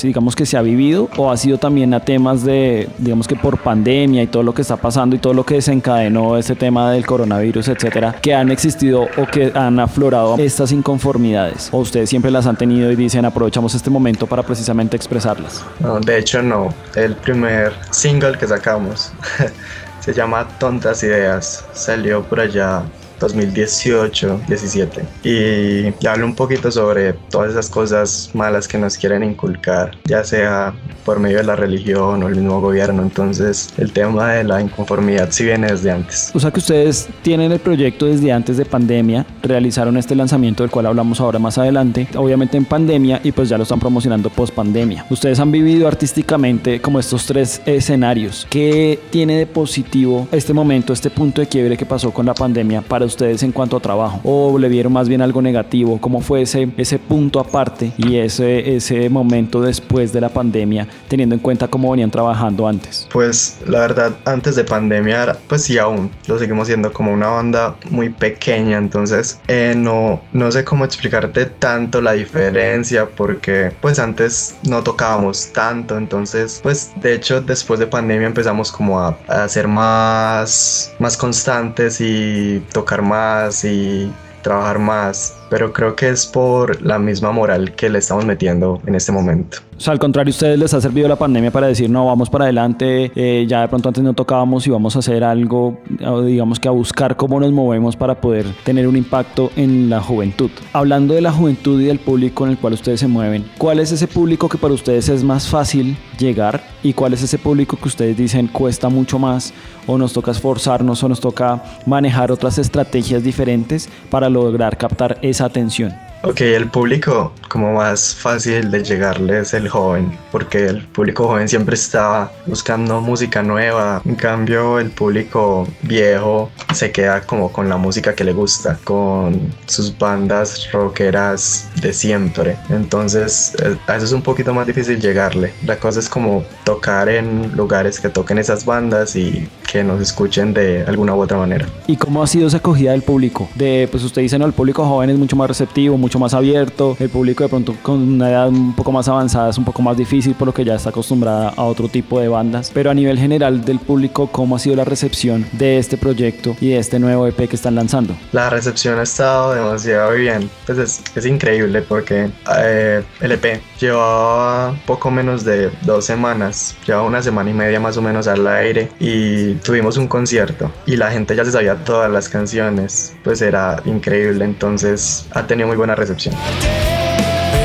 digamos 0.03 0.35
que 0.35 0.45
se 0.45 0.57
ha 0.57 0.61
vivido 0.61 1.07
o 1.15 1.31
ha 1.31 1.37
sido 1.37 1.57
también 1.57 1.93
a 1.93 2.01
temas 2.01 2.43
de, 2.43 2.89
digamos 2.97 3.29
que 3.29 3.37
por 3.37 3.57
pandemia 3.59 4.21
y 4.23 4.27
todo 4.27 4.43
lo 4.43 4.53
que 4.53 4.61
está 4.61 4.75
pasando 4.75 5.15
y 5.15 5.19
todo 5.19 5.33
lo 5.33 5.45
que 5.45 5.53
desencadenó 5.53 6.37
ese 6.37 6.53
tema 6.53 6.91
del 6.91 7.05
coronavirus, 7.05 7.69
etcétera, 7.69 8.17
que 8.21 8.35
han 8.35 8.51
existido 8.51 9.03
o 9.03 9.25
que 9.25 9.53
han 9.55 9.79
aflorado 9.79 10.35
estas 10.37 10.73
inconformidades? 10.73 11.69
¿O 11.71 11.77
ustedes 11.77 12.09
siempre 12.09 12.29
las 12.29 12.45
han 12.45 12.57
tenido 12.57 12.91
y 12.91 12.97
dicen 12.97 13.23
aprovechamos 13.23 13.73
este 13.73 13.89
momento 13.89 14.27
para 14.27 14.43
precisamente 14.43 14.97
expresarlas? 14.97 15.63
De 16.05 16.19
hecho 16.19 16.41
no. 16.41 16.73
El 16.95 17.15
primer 17.15 17.71
single 17.91 18.37
que 18.37 18.47
sacamos 18.47 19.13
se 20.01 20.13
llama 20.13 20.45
Tontas 20.59 21.01
Ideas. 21.03 21.63
Salió 21.71 22.21
por 22.21 22.41
allá 22.41 22.83
2018, 23.21 24.41
17. 24.47 25.03
Y, 25.23 25.87
y 26.03 26.07
hablo 26.07 26.25
un 26.25 26.35
poquito 26.35 26.71
sobre 26.71 27.13
todas 27.13 27.51
esas 27.51 27.69
cosas 27.69 28.31
malas 28.33 28.67
que 28.67 28.77
nos 28.77 28.97
quieren 28.97 29.23
inculcar, 29.23 29.91
ya 30.05 30.23
sea 30.23 30.73
por 31.05 31.19
medio 31.19 31.37
de 31.37 31.43
la 31.43 31.55
religión 31.55 32.23
o 32.23 32.27
el 32.27 32.35
mismo 32.35 32.61
gobierno. 32.61 33.01
Entonces, 33.01 33.73
el 33.77 33.91
tema 33.91 34.33
de 34.33 34.43
la 34.43 34.61
inconformidad 34.61 35.29
sí 35.31 35.45
viene 35.45 35.67
desde 35.67 35.91
antes. 35.91 36.31
O 36.33 36.39
sea 36.39 36.51
que 36.51 36.59
ustedes 36.59 37.09
tienen 37.21 37.51
el 37.51 37.59
proyecto 37.59 38.05
desde 38.05 38.31
antes 38.31 38.57
de 38.57 38.65
pandemia, 38.65 39.25
realizaron 39.41 39.97
este 39.97 40.15
lanzamiento 40.15 40.63
del 40.63 40.71
cual 40.71 40.87
hablamos 40.87 41.19
ahora 41.21 41.39
más 41.39 41.57
adelante, 41.57 42.07
obviamente 42.15 42.57
en 42.57 42.65
pandemia 42.65 43.21
y 43.23 43.31
pues 43.31 43.49
ya 43.49 43.57
lo 43.57 43.63
están 43.63 43.79
promocionando 43.79 44.29
post 44.29 44.53
pandemia. 44.53 45.05
Ustedes 45.09 45.39
han 45.39 45.51
vivido 45.51 45.87
artísticamente 45.87 46.81
como 46.81 46.99
estos 46.99 47.25
tres 47.25 47.61
escenarios. 47.65 48.47
¿Qué 48.49 48.99
tiene 49.09 49.37
de 49.37 49.45
positivo 49.45 50.27
este 50.31 50.53
momento, 50.53 50.93
este 50.93 51.09
punto 51.09 51.41
de 51.41 51.47
quiebre 51.47 51.77
que 51.77 51.85
pasó 51.85 52.11
con 52.11 52.25
la 52.25 52.33
pandemia 52.33 52.81
para 52.81 53.05
ustedes 53.11 53.43
en 53.43 53.51
cuanto 53.51 53.77
a 53.77 53.79
trabajo? 53.79 54.19
¿O 54.23 54.57
le 54.57 54.69
vieron 54.69 54.93
más 54.93 55.07
bien 55.07 55.21
algo 55.21 55.41
negativo? 55.41 55.99
¿Cómo 55.99 56.21
fue 56.21 56.43
ese, 56.43 56.69
ese 56.77 56.97
punto 56.97 57.39
aparte 57.39 57.91
y 57.97 58.17
ese, 58.17 58.75
ese 58.75 59.09
momento 59.09 59.61
después 59.61 60.13
de 60.13 60.21
la 60.21 60.29
pandemia, 60.29 60.87
teniendo 61.07 61.35
en 61.35 61.41
cuenta 61.41 61.67
cómo 61.67 61.91
venían 61.91 62.11
trabajando 62.11 62.67
antes? 62.67 63.07
Pues 63.11 63.59
la 63.67 63.79
verdad, 63.81 64.13
antes 64.25 64.55
de 64.55 64.63
pandemia, 64.63 65.37
pues 65.47 65.63
sí, 65.63 65.77
aún 65.77 66.09
lo 66.27 66.39
seguimos 66.39 66.67
siendo 66.67 66.91
como 66.91 67.13
una 67.13 67.27
banda 67.27 67.75
muy 67.89 68.09
pequeña, 68.09 68.77
entonces 68.77 69.39
eh, 69.47 69.73
no, 69.75 70.21
no 70.33 70.51
sé 70.51 70.63
cómo 70.63 70.85
explicarte 70.85 71.45
tanto 71.45 72.01
la 72.01 72.13
diferencia 72.13 73.07
porque 73.07 73.71
pues 73.81 73.99
antes 73.99 74.55
no 74.63 74.81
tocábamos 74.83 75.51
tanto, 75.53 75.97
entonces 75.97 76.59
pues 76.63 76.91
de 77.01 77.13
hecho 77.13 77.41
después 77.41 77.79
de 77.79 77.87
pandemia 77.87 78.27
empezamos 78.27 78.71
como 78.71 78.99
a, 78.99 79.17
a 79.27 79.47
ser 79.47 79.67
más, 79.67 80.93
más 80.99 81.17
constantes 81.17 81.99
y 81.99 82.63
tocar 82.71 83.00
más 83.01 83.63
y 83.63 84.13
trabajar 84.41 84.79
más, 84.79 85.40
pero 85.51 85.73
creo 85.73 85.97
que 85.97 86.07
es 86.07 86.25
por 86.25 86.81
la 86.81 86.97
misma 86.97 87.33
moral 87.33 87.75
que 87.75 87.89
le 87.89 87.99
estamos 87.99 88.25
metiendo 88.25 88.81
en 88.85 88.95
este 88.95 89.11
momento. 89.11 89.57
O 89.77 89.81
sea, 89.81 89.91
al 89.91 89.99
contrario, 89.99 90.31
ustedes 90.31 90.57
les 90.57 90.73
ha 90.73 90.79
servido 90.79 91.09
la 91.09 91.17
pandemia 91.17 91.51
para 91.51 91.67
decir, 91.67 91.89
no, 91.89 92.05
vamos 92.05 92.29
para 92.29 92.45
adelante, 92.45 93.11
eh, 93.15 93.45
ya 93.49 93.59
de 93.59 93.67
pronto 93.67 93.89
antes 93.89 94.01
no 94.01 94.13
tocábamos 94.13 94.65
y 94.65 94.69
vamos 94.69 94.95
a 94.95 94.99
hacer 94.99 95.25
algo, 95.25 95.77
digamos 96.25 96.57
que 96.57 96.69
a 96.69 96.71
buscar 96.71 97.17
cómo 97.17 97.37
nos 97.37 97.51
movemos 97.51 97.97
para 97.97 98.21
poder 98.21 98.45
tener 98.63 98.87
un 98.87 98.95
impacto 98.95 99.51
en 99.57 99.89
la 99.89 99.99
juventud. 99.99 100.51
Hablando 100.71 101.15
de 101.15 101.21
la 101.21 101.33
juventud 101.33 101.81
y 101.81 101.85
del 101.85 101.99
público 101.99 102.45
en 102.45 102.51
el 102.51 102.57
cual 102.57 102.71
ustedes 102.71 103.01
se 103.01 103.07
mueven, 103.07 103.43
¿cuál 103.57 103.79
es 103.79 103.91
ese 103.91 104.07
público 104.07 104.47
que 104.47 104.57
para 104.57 104.73
ustedes 104.73 105.09
es 105.09 105.21
más 105.21 105.49
fácil 105.49 105.97
llegar 106.17 106.63
y 106.83 106.93
cuál 106.93 107.13
es 107.13 107.23
ese 107.23 107.37
público 107.37 107.75
que 107.75 107.87
ustedes 107.87 108.15
dicen 108.15 108.47
cuesta 108.47 108.87
mucho 108.87 109.19
más 109.19 109.53
o 109.87 109.97
nos 109.97 110.13
toca 110.13 110.31
esforzarnos 110.31 111.03
o 111.03 111.09
nos 111.09 111.19
toca 111.19 111.63
manejar 111.85 112.31
otras 112.31 112.57
estrategias 112.57 113.23
diferentes 113.23 113.89
para 114.09 114.29
lograr 114.29 114.77
captar 114.77 115.17
esa 115.21 115.40
atención? 115.45 115.93
Ok, 116.23 116.41
el 116.41 116.69
público 116.69 117.33
como 117.49 117.73
más 117.73 118.13
fácil 118.13 118.69
de 118.69 118.83
llegarle 118.83 119.39
es 119.39 119.55
el 119.55 119.67
joven, 119.67 120.15
porque 120.31 120.67
el 120.67 120.85
público 120.85 121.27
joven 121.27 121.49
siempre 121.49 121.73
está 121.73 122.31
buscando 122.45 123.01
música 123.01 123.41
nueva, 123.41 124.03
en 124.05 124.13
cambio 124.13 124.77
el 124.77 124.91
público 124.91 125.67
viejo 125.81 126.51
se 126.75 126.91
queda 126.91 127.21
como 127.21 127.51
con 127.51 127.69
la 127.69 127.77
música 127.77 128.13
que 128.13 128.23
le 128.23 128.33
gusta, 128.33 128.77
con 128.83 129.51
sus 129.65 129.97
bandas 129.97 130.71
rockeras 130.71 131.67
de 131.81 131.91
siempre, 131.91 132.55
entonces 132.69 133.55
eh, 133.63 133.75
a 133.87 133.95
eso 133.95 134.05
es 134.05 134.11
un 134.11 134.21
poquito 134.21 134.53
más 134.53 134.67
difícil 134.67 135.01
llegarle. 135.01 135.51
La 135.65 135.77
cosa 135.77 135.99
es 135.99 136.07
como 136.07 136.45
tocar 136.63 137.09
en 137.09 137.51
lugares 137.57 137.99
que 137.99 138.09
toquen 138.09 138.37
esas 138.37 138.63
bandas 138.63 139.15
y 139.15 139.49
que 139.71 139.83
nos 139.83 140.01
escuchen 140.01 140.53
de 140.53 140.83
alguna 140.85 141.15
u 141.15 141.21
otra 141.21 141.37
manera. 141.37 141.65
¿Y 141.87 141.95
cómo 141.95 142.21
ha 142.21 142.27
sido 142.27 142.47
esa 142.47 142.57
acogida 142.57 142.91
del 142.91 143.03
público? 143.03 143.49
De, 143.55 143.87
pues 143.89 144.03
usted 144.03 144.21
dice, 144.21 144.37
no, 144.37 144.45
el 144.45 144.53
público 144.53 144.85
joven 144.85 145.09
es 145.09 145.17
mucho 145.17 145.37
más 145.37 145.47
receptivo, 145.47 145.97
mucho 145.97 146.19
más 146.19 146.33
abierto, 146.33 146.97
el 146.99 147.09
público 147.09 147.43
de 147.43 147.49
pronto 147.49 147.75
con 147.81 148.01
una 148.01 148.29
edad 148.29 148.49
un 148.49 148.75
poco 148.75 148.91
más 148.91 149.07
avanzada 149.07 149.49
es 149.49 149.57
un 149.57 149.63
poco 149.63 149.81
más 149.81 149.95
difícil 149.95 150.35
por 150.35 150.47
lo 150.47 150.53
que 150.53 150.65
ya 150.65 150.75
está 150.75 150.89
acostumbrada 150.89 151.53
a 151.55 151.63
otro 151.63 151.87
tipo 151.87 152.19
de 152.19 152.27
bandas, 152.27 152.71
pero 152.73 152.91
a 152.91 152.93
nivel 152.93 153.17
general 153.17 153.63
del 153.63 153.79
público, 153.79 154.27
¿cómo 154.27 154.57
ha 154.57 154.59
sido 154.59 154.75
la 154.75 154.83
recepción 154.83 155.45
de 155.53 155.77
este 155.77 155.97
proyecto 155.97 156.55
y 156.59 156.69
de 156.69 156.77
este 156.77 156.99
nuevo 156.99 157.25
EP 157.27 157.47
que 157.47 157.55
están 157.55 157.75
lanzando? 157.75 158.13
La 158.33 158.49
recepción 158.49 158.99
ha 158.99 159.03
estado 159.03 159.53
demasiado 159.53 160.11
bien, 160.13 160.49
pues 160.65 160.77
es, 160.77 161.01
es 161.15 161.25
increíble 161.25 161.81
porque 161.81 162.29
eh, 162.57 163.03
el 163.21 163.31
EP 163.31 163.61
llevaba 163.79 164.75
poco 164.85 165.09
menos 165.11 165.45
de 165.45 165.71
dos 165.83 166.05
semanas, 166.05 166.75
llevaba 166.85 167.07
una 167.07 167.21
semana 167.21 167.49
y 167.49 167.53
media 167.53 167.79
más 167.79 167.95
o 167.95 168.01
menos 168.01 168.27
al 168.27 168.45
aire 168.47 168.89
y 168.99 169.60
tuvimos 169.63 169.97
un 169.97 170.07
concierto 170.07 170.71
y 170.85 170.97
la 170.97 171.11
gente 171.11 171.35
ya 171.35 171.45
se 171.45 171.51
sabía 171.51 171.75
todas 171.75 172.11
las 172.11 172.29
canciones, 172.29 173.13
pues 173.23 173.41
era 173.41 173.81
increíble, 173.85 174.45
entonces 174.45 175.25
ha 175.31 175.45
tenido 175.47 175.67
muy 175.67 175.77
buena 175.77 175.95
recepción. 175.95 176.35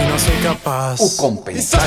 no 0.08 0.18
soy 0.18 0.36
capaz. 0.42 1.00
O 1.00 1.16
compensar 1.16 1.80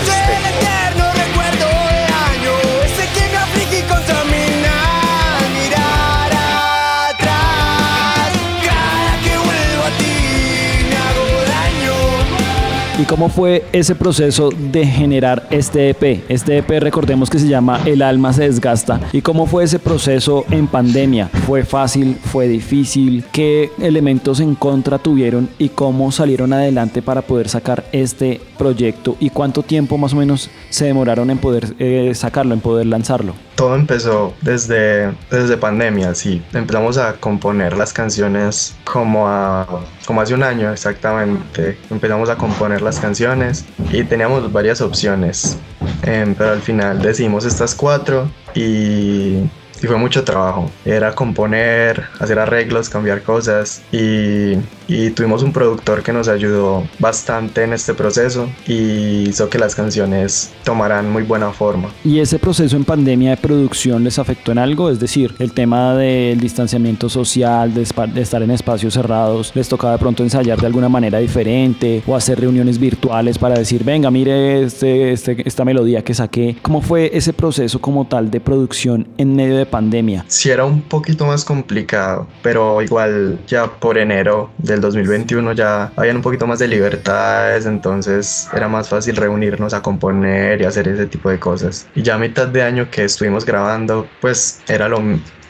¿Y 12.99 13.05
cómo 13.05 13.29
fue 13.29 13.63
ese 13.71 13.95
proceso 13.95 14.49
de 14.49 14.85
generar 14.85 15.47
este 15.51 15.89
EP? 15.91 16.21
Este 16.27 16.57
EP 16.57 16.69
recordemos 16.81 17.29
que 17.29 17.39
se 17.39 17.47
llama 17.47 17.79
El 17.85 18.01
alma 18.01 18.33
se 18.33 18.43
desgasta. 18.43 18.99
¿Y 19.13 19.21
cómo 19.21 19.45
fue 19.45 19.63
ese 19.63 19.79
proceso 19.79 20.43
en 20.51 20.67
pandemia? 20.67 21.29
¿Fue 21.47 21.63
fácil? 21.63 22.17
¿Fue 22.21 22.49
difícil? 22.49 23.23
¿Qué 23.31 23.71
elementos 23.79 24.41
en 24.41 24.53
contra 24.53 24.97
tuvieron 24.97 25.47
y 25.57 25.69
cómo 25.69 26.11
salieron 26.11 26.51
adelante 26.51 27.01
para 27.01 27.21
poder 27.21 27.47
sacar 27.47 27.85
este 27.93 28.41
proyecto? 28.57 29.15
¿Y 29.21 29.29
cuánto 29.29 29.63
tiempo 29.63 29.97
más 29.97 30.11
o 30.11 30.17
menos 30.17 30.49
se 30.69 30.83
demoraron 30.83 31.29
en 31.29 31.37
poder 31.37 31.75
eh, 31.79 32.11
sacarlo, 32.15 32.53
en 32.53 32.59
poder 32.59 32.87
lanzarlo? 32.87 33.33
Todo 33.59 33.75
empezó 33.75 34.33
desde, 34.41 35.11
desde 35.29 35.57
pandemia, 35.57 36.15
sí. 36.15 36.41
Empezamos 36.53 36.97
a 36.97 37.15
componer 37.15 37.75
las 37.75 37.91
canciones 37.91 38.73
como, 38.85 39.27
a, 39.27 39.83
como 40.05 40.21
hace 40.21 40.33
un 40.33 40.43
año 40.43 40.71
exactamente. 40.71 41.77
Empezamos 41.89 42.29
a 42.29 42.37
componer 42.37 42.81
las 42.81 43.01
canciones 43.01 43.65
y 43.91 44.05
teníamos 44.05 44.49
varias 44.53 44.79
opciones, 44.79 45.57
Em, 46.03 46.33
pero 46.33 46.51
al 46.51 46.61
final 46.61 47.01
decidimos 47.01 47.45
estas 47.45 47.75
cuatro 47.75 48.29
y, 48.55 49.43
y 49.81 49.87
fue 49.87 49.97
mucho 49.97 50.23
trabajo. 50.23 50.69
Era 50.85 51.13
componer, 51.13 52.03
hacer 52.19 52.39
arreglos, 52.39 52.89
cambiar 52.89 53.23
cosas 53.23 53.81
y, 53.91 54.53
y 54.87 55.09
tuvimos 55.11 55.43
un 55.43 55.53
productor 55.53 56.03
que 56.03 56.13
nos 56.13 56.27
ayudó 56.27 56.83
bastante 56.99 57.63
en 57.63 57.73
este 57.73 57.93
proceso 57.93 58.49
y 58.67 59.29
hizo 59.29 59.49
que 59.49 59.57
las 59.59 59.75
canciones 59.75 60.51
tomaran 60.63 61.11
muy 61.11 61.23
buena 61.23 61.51
forma. 61.51 61.89
¿Y 62.03 62.19
ese 62.19 62.39
proceso 62.39 62.75
en 62.75 62.83
pandemia 62.85 63.31
de 63.31 63.37
producción 63.37 64.03
les 64.03 64.19
afectó 64.19 64.51
en 64.51 64.57
algo? 64.57 64.89
Es 64.89 64.99
decir, 64.99 65.33
el 65.39 65.53
tema 65.53 65.95
del 65.95 66.39
distanciamiento 66.39 67.09
social, 67.09 67.73
de, 67.73 67.87
de 68.13 68.21
estar 68.21 68.41
en 68.43 68.51
espacios 68.51 68.93
cerrados, 68.93 69.51
¿les 69.55 69.69
tocaba 69.69 69.93
de 69.93 69.99
pronto 69.99 70.23
ensayar 70.23 70.59
de 70.59 70.67
alguna 70.67 70.89
manera 70.89 71.19
diferente 71.19 72.03
o 72.05 72.15
hacer 72.15 72.39
reuniones 72.39 72.79
virtuales 72.79 73.37
para 73.37 73.57
decir, 73.57 73.83
venga, 73.83 74.11
mire 74.11 74.63
este, 74.63 75.11
este- 75.11 75.47
esta 75.47 75.63
melodía 75.65 76.03
que 76.03 76.13
saqué? 76.13 76.57
¿Cómo 76.61 76.81
fue 76.81 77.11
ese 77.13 77.33
proceso 77.33 77.79
como 77.79 78.07
tal 78.07 78.29
de 78.31 78.39
producción 78.39 79.07
en 79.17 79.35
medio 79.35 79.57
de 79.57 79.65
pandemia? 79.69 80.25
Sí 80.27 80.49
era 80.49 80.65
un 80.65 80.81
poquito 80.81 81.25
más 81.25 81.45
complicado, 81.45 82.27
pero 82.41 82.81
igual 82.81 83.39
ya 83.47 83.67
por 83.67 83.97
enero 83.97 84.51
del 84.57 84.81
2021 84.81 85.53
ya 85.53 85.91
habían 85.95 86.17
un 86.17 86.21
poquito 86.21 86.47
más 86.47 86.59
de 86.59 86.67
libertades, 86.67 87.65
entonces 87.65 88.47
era 88.53 88.67
más 88.67 88.89
fácil 88.89 89.15
reunirnos 89.15 89.73
a 89.73 89.81
componer 89.81 90.61
y 90.61 90.65
hacer 90.65 90.87
ese 90.87 91.07
tipo 91.07 91.29
de 91.29 91.39
cosas. 91.39 91.87
Y 91.95 92.01
ya 92.01 92.15
a 92.15 92.17
mitad 92.17 92.47
de 92.47 92.63
año 92.63 92.89
que 92.89 93.03
estuvimos 93.03 93.45
grabando, 93.45 94.07
pues 94.19 94.61
era 94.67 94.89
lo, 94.89 95.01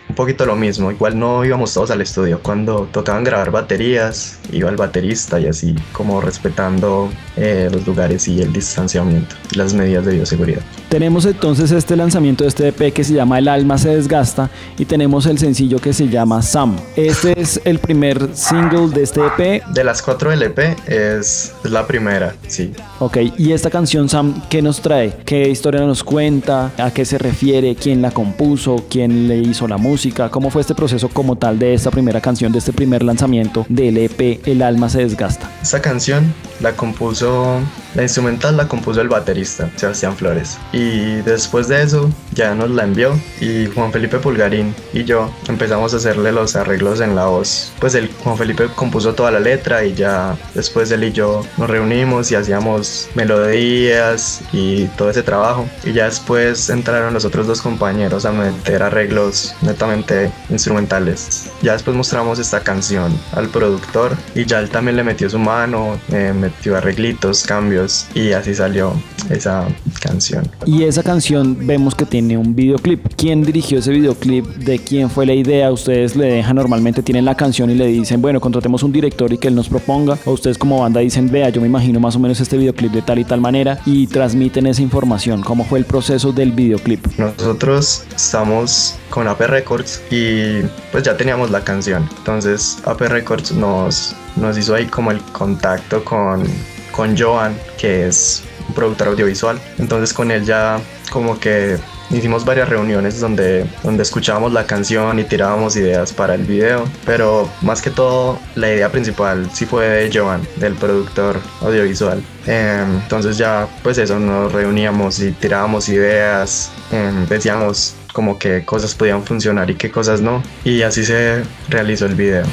un 0.10 0.16
poquito 0.16 0.46
lo 0.46 0.56
mismo, 0.56 0.92
igual 0.92 1.18
no 1.18 1.46
íbamos 1.46 1.74
todos 1.74 1.92
al 1.92 2.02
estudio. 2.02 2.40
Cuando 2.42 2.90
tocaban 2.92 3.24
grabar 3.24 3.52
baterías, 3.52 4.40
iba 4.52 4.70
el 4.70 4.76
baterista 4.76 5.40
y 5.40 5.46
así 5.46 5.76
como 5.94 6.20
respetando 6.20 7.10
eh, 7.38 7.70
los 7.72 7.86
lugares 7.86 8.28
y 8.28 8.42
el 8.42 8.52
distanciamiento 8.52 9.36
y 9.52 9.58
las 9.58 9.74
medidas 9.74 10.06
de 10.06 10.14
bioseguridad. 10.14 10.62
Tenemos 10.90 11.26
entonces 11.26 11.72
este 11.72 11.96
lanzamiento 11.96 12.44
de 12.44 12.48
este 12.50 12.68
EP 12.70 12.92
que 12.92 13.04
se 13.04 13.14
llama 13.14 13.38
El 13.38 13.48
alma 13.48 13.78
se 13.78 13.90
desgasta 13.96 14.50
y 14.78 14.86
tenemos 14.86 15.28
el 15.28 15.38
sencillo 15.38 15.80
que 15.80 15.94
se 15.94 16.10
llama 16.10 16.42
Sam. 16.42 16.76
Este 16.96 17.40
es 17.40 17.62
el 17.64 17.78
primer 17.78 18.36
single 18.36 18.90
de 18.90 19.04
este 19.04 19.22
EP. 19.22 19.64
De 19.68 19.84
las 19.84 20.02
cuatro 20.02 20.32
LP 20.32 20.76
es, 20.88 21.54
es 21.64 21.72
la 21.72 21.86
primera, 21.86 22.36
sí. 22.48 22.74
Ok, 22.98 23.18
y 23.38 23.52
esta 23.52 23.70
canción 23.70 24.10
Sam, 24.10 24.42
¿qué 24.50 24.64
nos 24.64 24.82
trae? 24.82 25.18
¿Qué 25.24 25.48
historia 25.50 25.82
nos 25.82 26.04
cuenta? 26.04 26.72
¿A 26.80 26.92
qué 26.92 27.06
se 27.06 27.20
refiere? 27.20 27.76
¿Quién 27.76 28.02
la 28.02 28.10
compuso? 28.10 28.86
¿Quién 28.90 29.28
le 29.28 29.38
hizo 29.38 29.68
la 29.68 29.78
música? 29.78 30.09
¿Cómo 30.32 30.50
fue 30.50 30.62
este 30.62 30.76
proceso 30.76 31.10
como 31.10 31.36
tal 31.36 31.60
de 31.60 31.74
esta 31.74 31.92
primera 31.92 32.22
canción, 32.22 32.52
de 32.52 32.60
este 32.60 32.74
primer 32.74 33.04
lanzamiento 33.04 33.66
del 33.70 33.98
EP 33.98 34.42
El 34.48 34.62
alma 34.62 34.90
se 34.90 35.00
desgasta? 35.00 35.50
Esta 35.62 35.82
canción 35.82 36.34
la 36.60 36.74
compuso, 36.74 37.62
la 37.96 38.04
instrumental 38.04 38.58
la 38.58 38.68
compuso 38.68 39.02
el 39.02 39.10
baterista, 39.10 39.70
Sebastián 39.76 40.16
Flores. 40.16 40.58
Y 40.74 41.16
después 41.22 41.68
de 41.68 41.84
eso 41.84 42.10
ya 42.34 42.56
nos 42.56 42.70
la 42.72 42.84
envió 42.84 43.20
y 43.40 43.68
Juan 43.68 43.92
Felipe 43.92 44.18
Pulgarín 44.20 44.74
y 44.94 45.04
yo 45.04 45.32
empezamos 45.48 45.94
a 45.94 45.98
hacerle 45.98 46.32
los 46.32 46.56
arreglos 46.56 47.02
en 47.02 47.16
la 47.16 47.26
voz. 47.26 47.72
Pues 47.80 47.96
el 47.96 48.10
Juan 48.24 48.38
Felipe 48.38 48.68
compuso 48.76 49.14
toda 49.14 49.32
la 49.32 49.40
letra 49.40 49.84
y 49.84 49.94
ya 49.94 50.38
después 50.54 50.92
él 50.92 51.04
y 51.04 51.12
yo 51.12 51.46
nos 51.58 51.70
reunimos 51.70 52.32
y 52.32 52.36
hacíamos 52.36 53.10
melodías 53.16 54.42
y 54.52 54.86
todo 54.98 55.10
ese 55.10 55.24
trabajo. 55.24 55.68
Y 55.84 55.94
ya 55.94 56.06
después 56.06 56.70
entraron 56.70 57.14
los 57.14 57.26
otros 57.26 57.48
dos 57.48 57.62
compañeros 57.62 58.26
a 58.26 58.32
meter 58.32 58.84
arreglos 58.84 59.56
netamente 59.62 60.32
instrumentales. 60.50 61.52
Ya 61.62 61.74
después 61.74 61.96
mostramos 61.96 62.40
esta 62.40 62.62
canción 62.62 63.18
al 63.34 63.50
productor 63.50 64.16
y 64.36 64.46
ya 64.46 64.60
él 64.60 64.70
también 64.70 64.98
le 64.98 65.04
metió 65.04 65.30
su 65.30 65.40
mano, 65.40 66.00
eh, 66.12 66.34
metió 66.50 66.78
arreglitos, 66.78 67.44
cambios 67.44 68.08
y 68.14 68.32
así 68.32 68.54
salió 68.56 68.94
esa 69.30 69.68
canción. 70.02 70.50
Y 70.66 70.84
esa 70.84 71.04
canción 71.04 71.58
vemos 71.66 71.96
que 71.96 72.06
tiene 72.06 72.38
un 72.38 72.56
videoclip. 72.56 73.06
¿Quién 73.16 73.44
dirigió 73.44 73.80
ese 73.80 73.92
videoclip? 73.92 74.46
¿De 74.46 74.80
quién 74.80 75.10
fue 75.10 75.26
la 75.26 75.34
idea? 75.34 75.72
¿Ustedes 75.72 76.16
le 76.16 76.26
dejan 76.26 76.56
normalmente, 76.56 77.04
tienen 77.04 77.26
la 77.26 77.36
canción 77.36 77.70
y 77.70 77.76
le 77.76 77.88
dicen, 77.88 78.22
bueno, 78.22 78.40
contratemos 78.40 78.84
un 78.84 78.92
director 78.92 79.32
y 79.32 79.38
que 79.38 79.48
él 79.48 79.56
nos 79.56 79.70
proponga? 79.70 80.18
¿O 80.26 80.32
ustedes 80.32 80.58
como 80.58 80.82
banda 80.82 81.00
dicen, 81.00 81.30
vea, 81.30 81.50
yo 81.50 81.62
me 81.62 81.68
imagino 81.68 82.00
más 82.00 82.16
o 82.16 82.20
menos 82.20 82.40
este 82.40 82.58
videoclip 82.58 82.92
de 82.92 83.02
tal 83.02 83.20
y 83.20 83.24
tal 83.24 83.42
manera 83.42 83.80
y 83.86 84.08
transmiten 84.08 84.68
esa 84.68 84.82
información? 84.82 85.42
¿Cómo 85.42 85.66
fue 85.66 85.80
el 85.80 85.86
proceso 85.86 86.32
del 86.32 86.52
videoclip? 86.52 87.06
Nosotros 87.18 88.04
estamos 88.16 88.96
con 89.10 89.28
AP 89.28 89.42
Records 89.42 90.02
y 90.12 90.62
pues 90.92 91.04
ya 91.04 91.18
teníamos 91.18 91.52
la 91.52 91.64
canción. 91.64 92.08
Entonces 92.20 92.78
AP 92.86 93.02
Records 93.02 93.52
nos, 93.52 94.16
nos 94.40 94.58
hizo 94.58 94.76
ahí 94.76 94.86
como 94.86 95.12
el 95.12 95.22
contacto 95.22 96.04
con, 96.04 96.44
con 96.92 97.18
Joan, 97.18 97.56
que 97.78 98.08
es 98.08 98.44
un 98.68 98.74
productor 98.74 99.10
audiovisual. 99.10 99.60
Entonces 99.78 100.14
con 100.14 100.32
él 100.32 100.46
ya 100.46 100.80
como 101.12 101.40
que 101.40 101.78
hicimos 102.12 102.44
varias 102.46 102.70
reuniones 102.70 103.20
donde, 103.20 103.66
donde 103.84 104.04
escuchábamos 104.04 104.52
la 104.54 104.66
canción 104.66 105.20
y 105.20 105.24
tirábamos 105.24 105.76
ideas 105.76 106.12
para 106.12 106.36
el 106.36 106.44
video, 106.44 106.86
pero 107.06 107.50
más 107.62 107.82
que 107.82 107.90
todo 107.90 108.40
la 108.56 108.74
idea 108.74 108.92
principal 108.92 109.50
sí 109.54 109.66
fue 109.66 109.88
de 109.88 110.12
Joan, 110.12 110.42
del 110.58 110.74
productor 110.74 111.40
audiovisual. 111.62 112.22
Em, 112.48 112.96
entonces 112.96 113.38
ya 113.38 113.68
pues 113.84 113.98
eso, 113.98 114.20
nos 114.20 114.52
reuníamos 114.52 115.20
y 115.20 115.32
tirábamos 115.32 115.90
ideas, 115.90 116.72
em, 116.92 117.28
decíamos 117.28 117.96
como 118.14 118.40
que 118.40 118.66
cosas 118.66 118.96
podían 118.96 119.24
funcionar 119.24 119.70
y 119.70 119.76
qué 119.76 119.92
cosas 119.92 120.22
no, 120.22 120.42
y 120.64 120.82
así 120.82 121.06
se 121.06 121.44
realizó 121.70 122.06
el 122.06 122.16
video. 122.16 122.44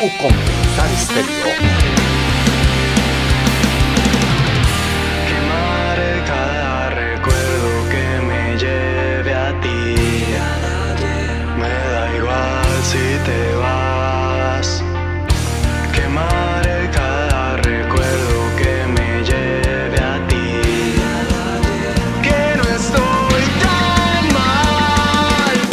O 0.00 0.08
compensar 0.10 0.92
estéreo. 0.92 1.77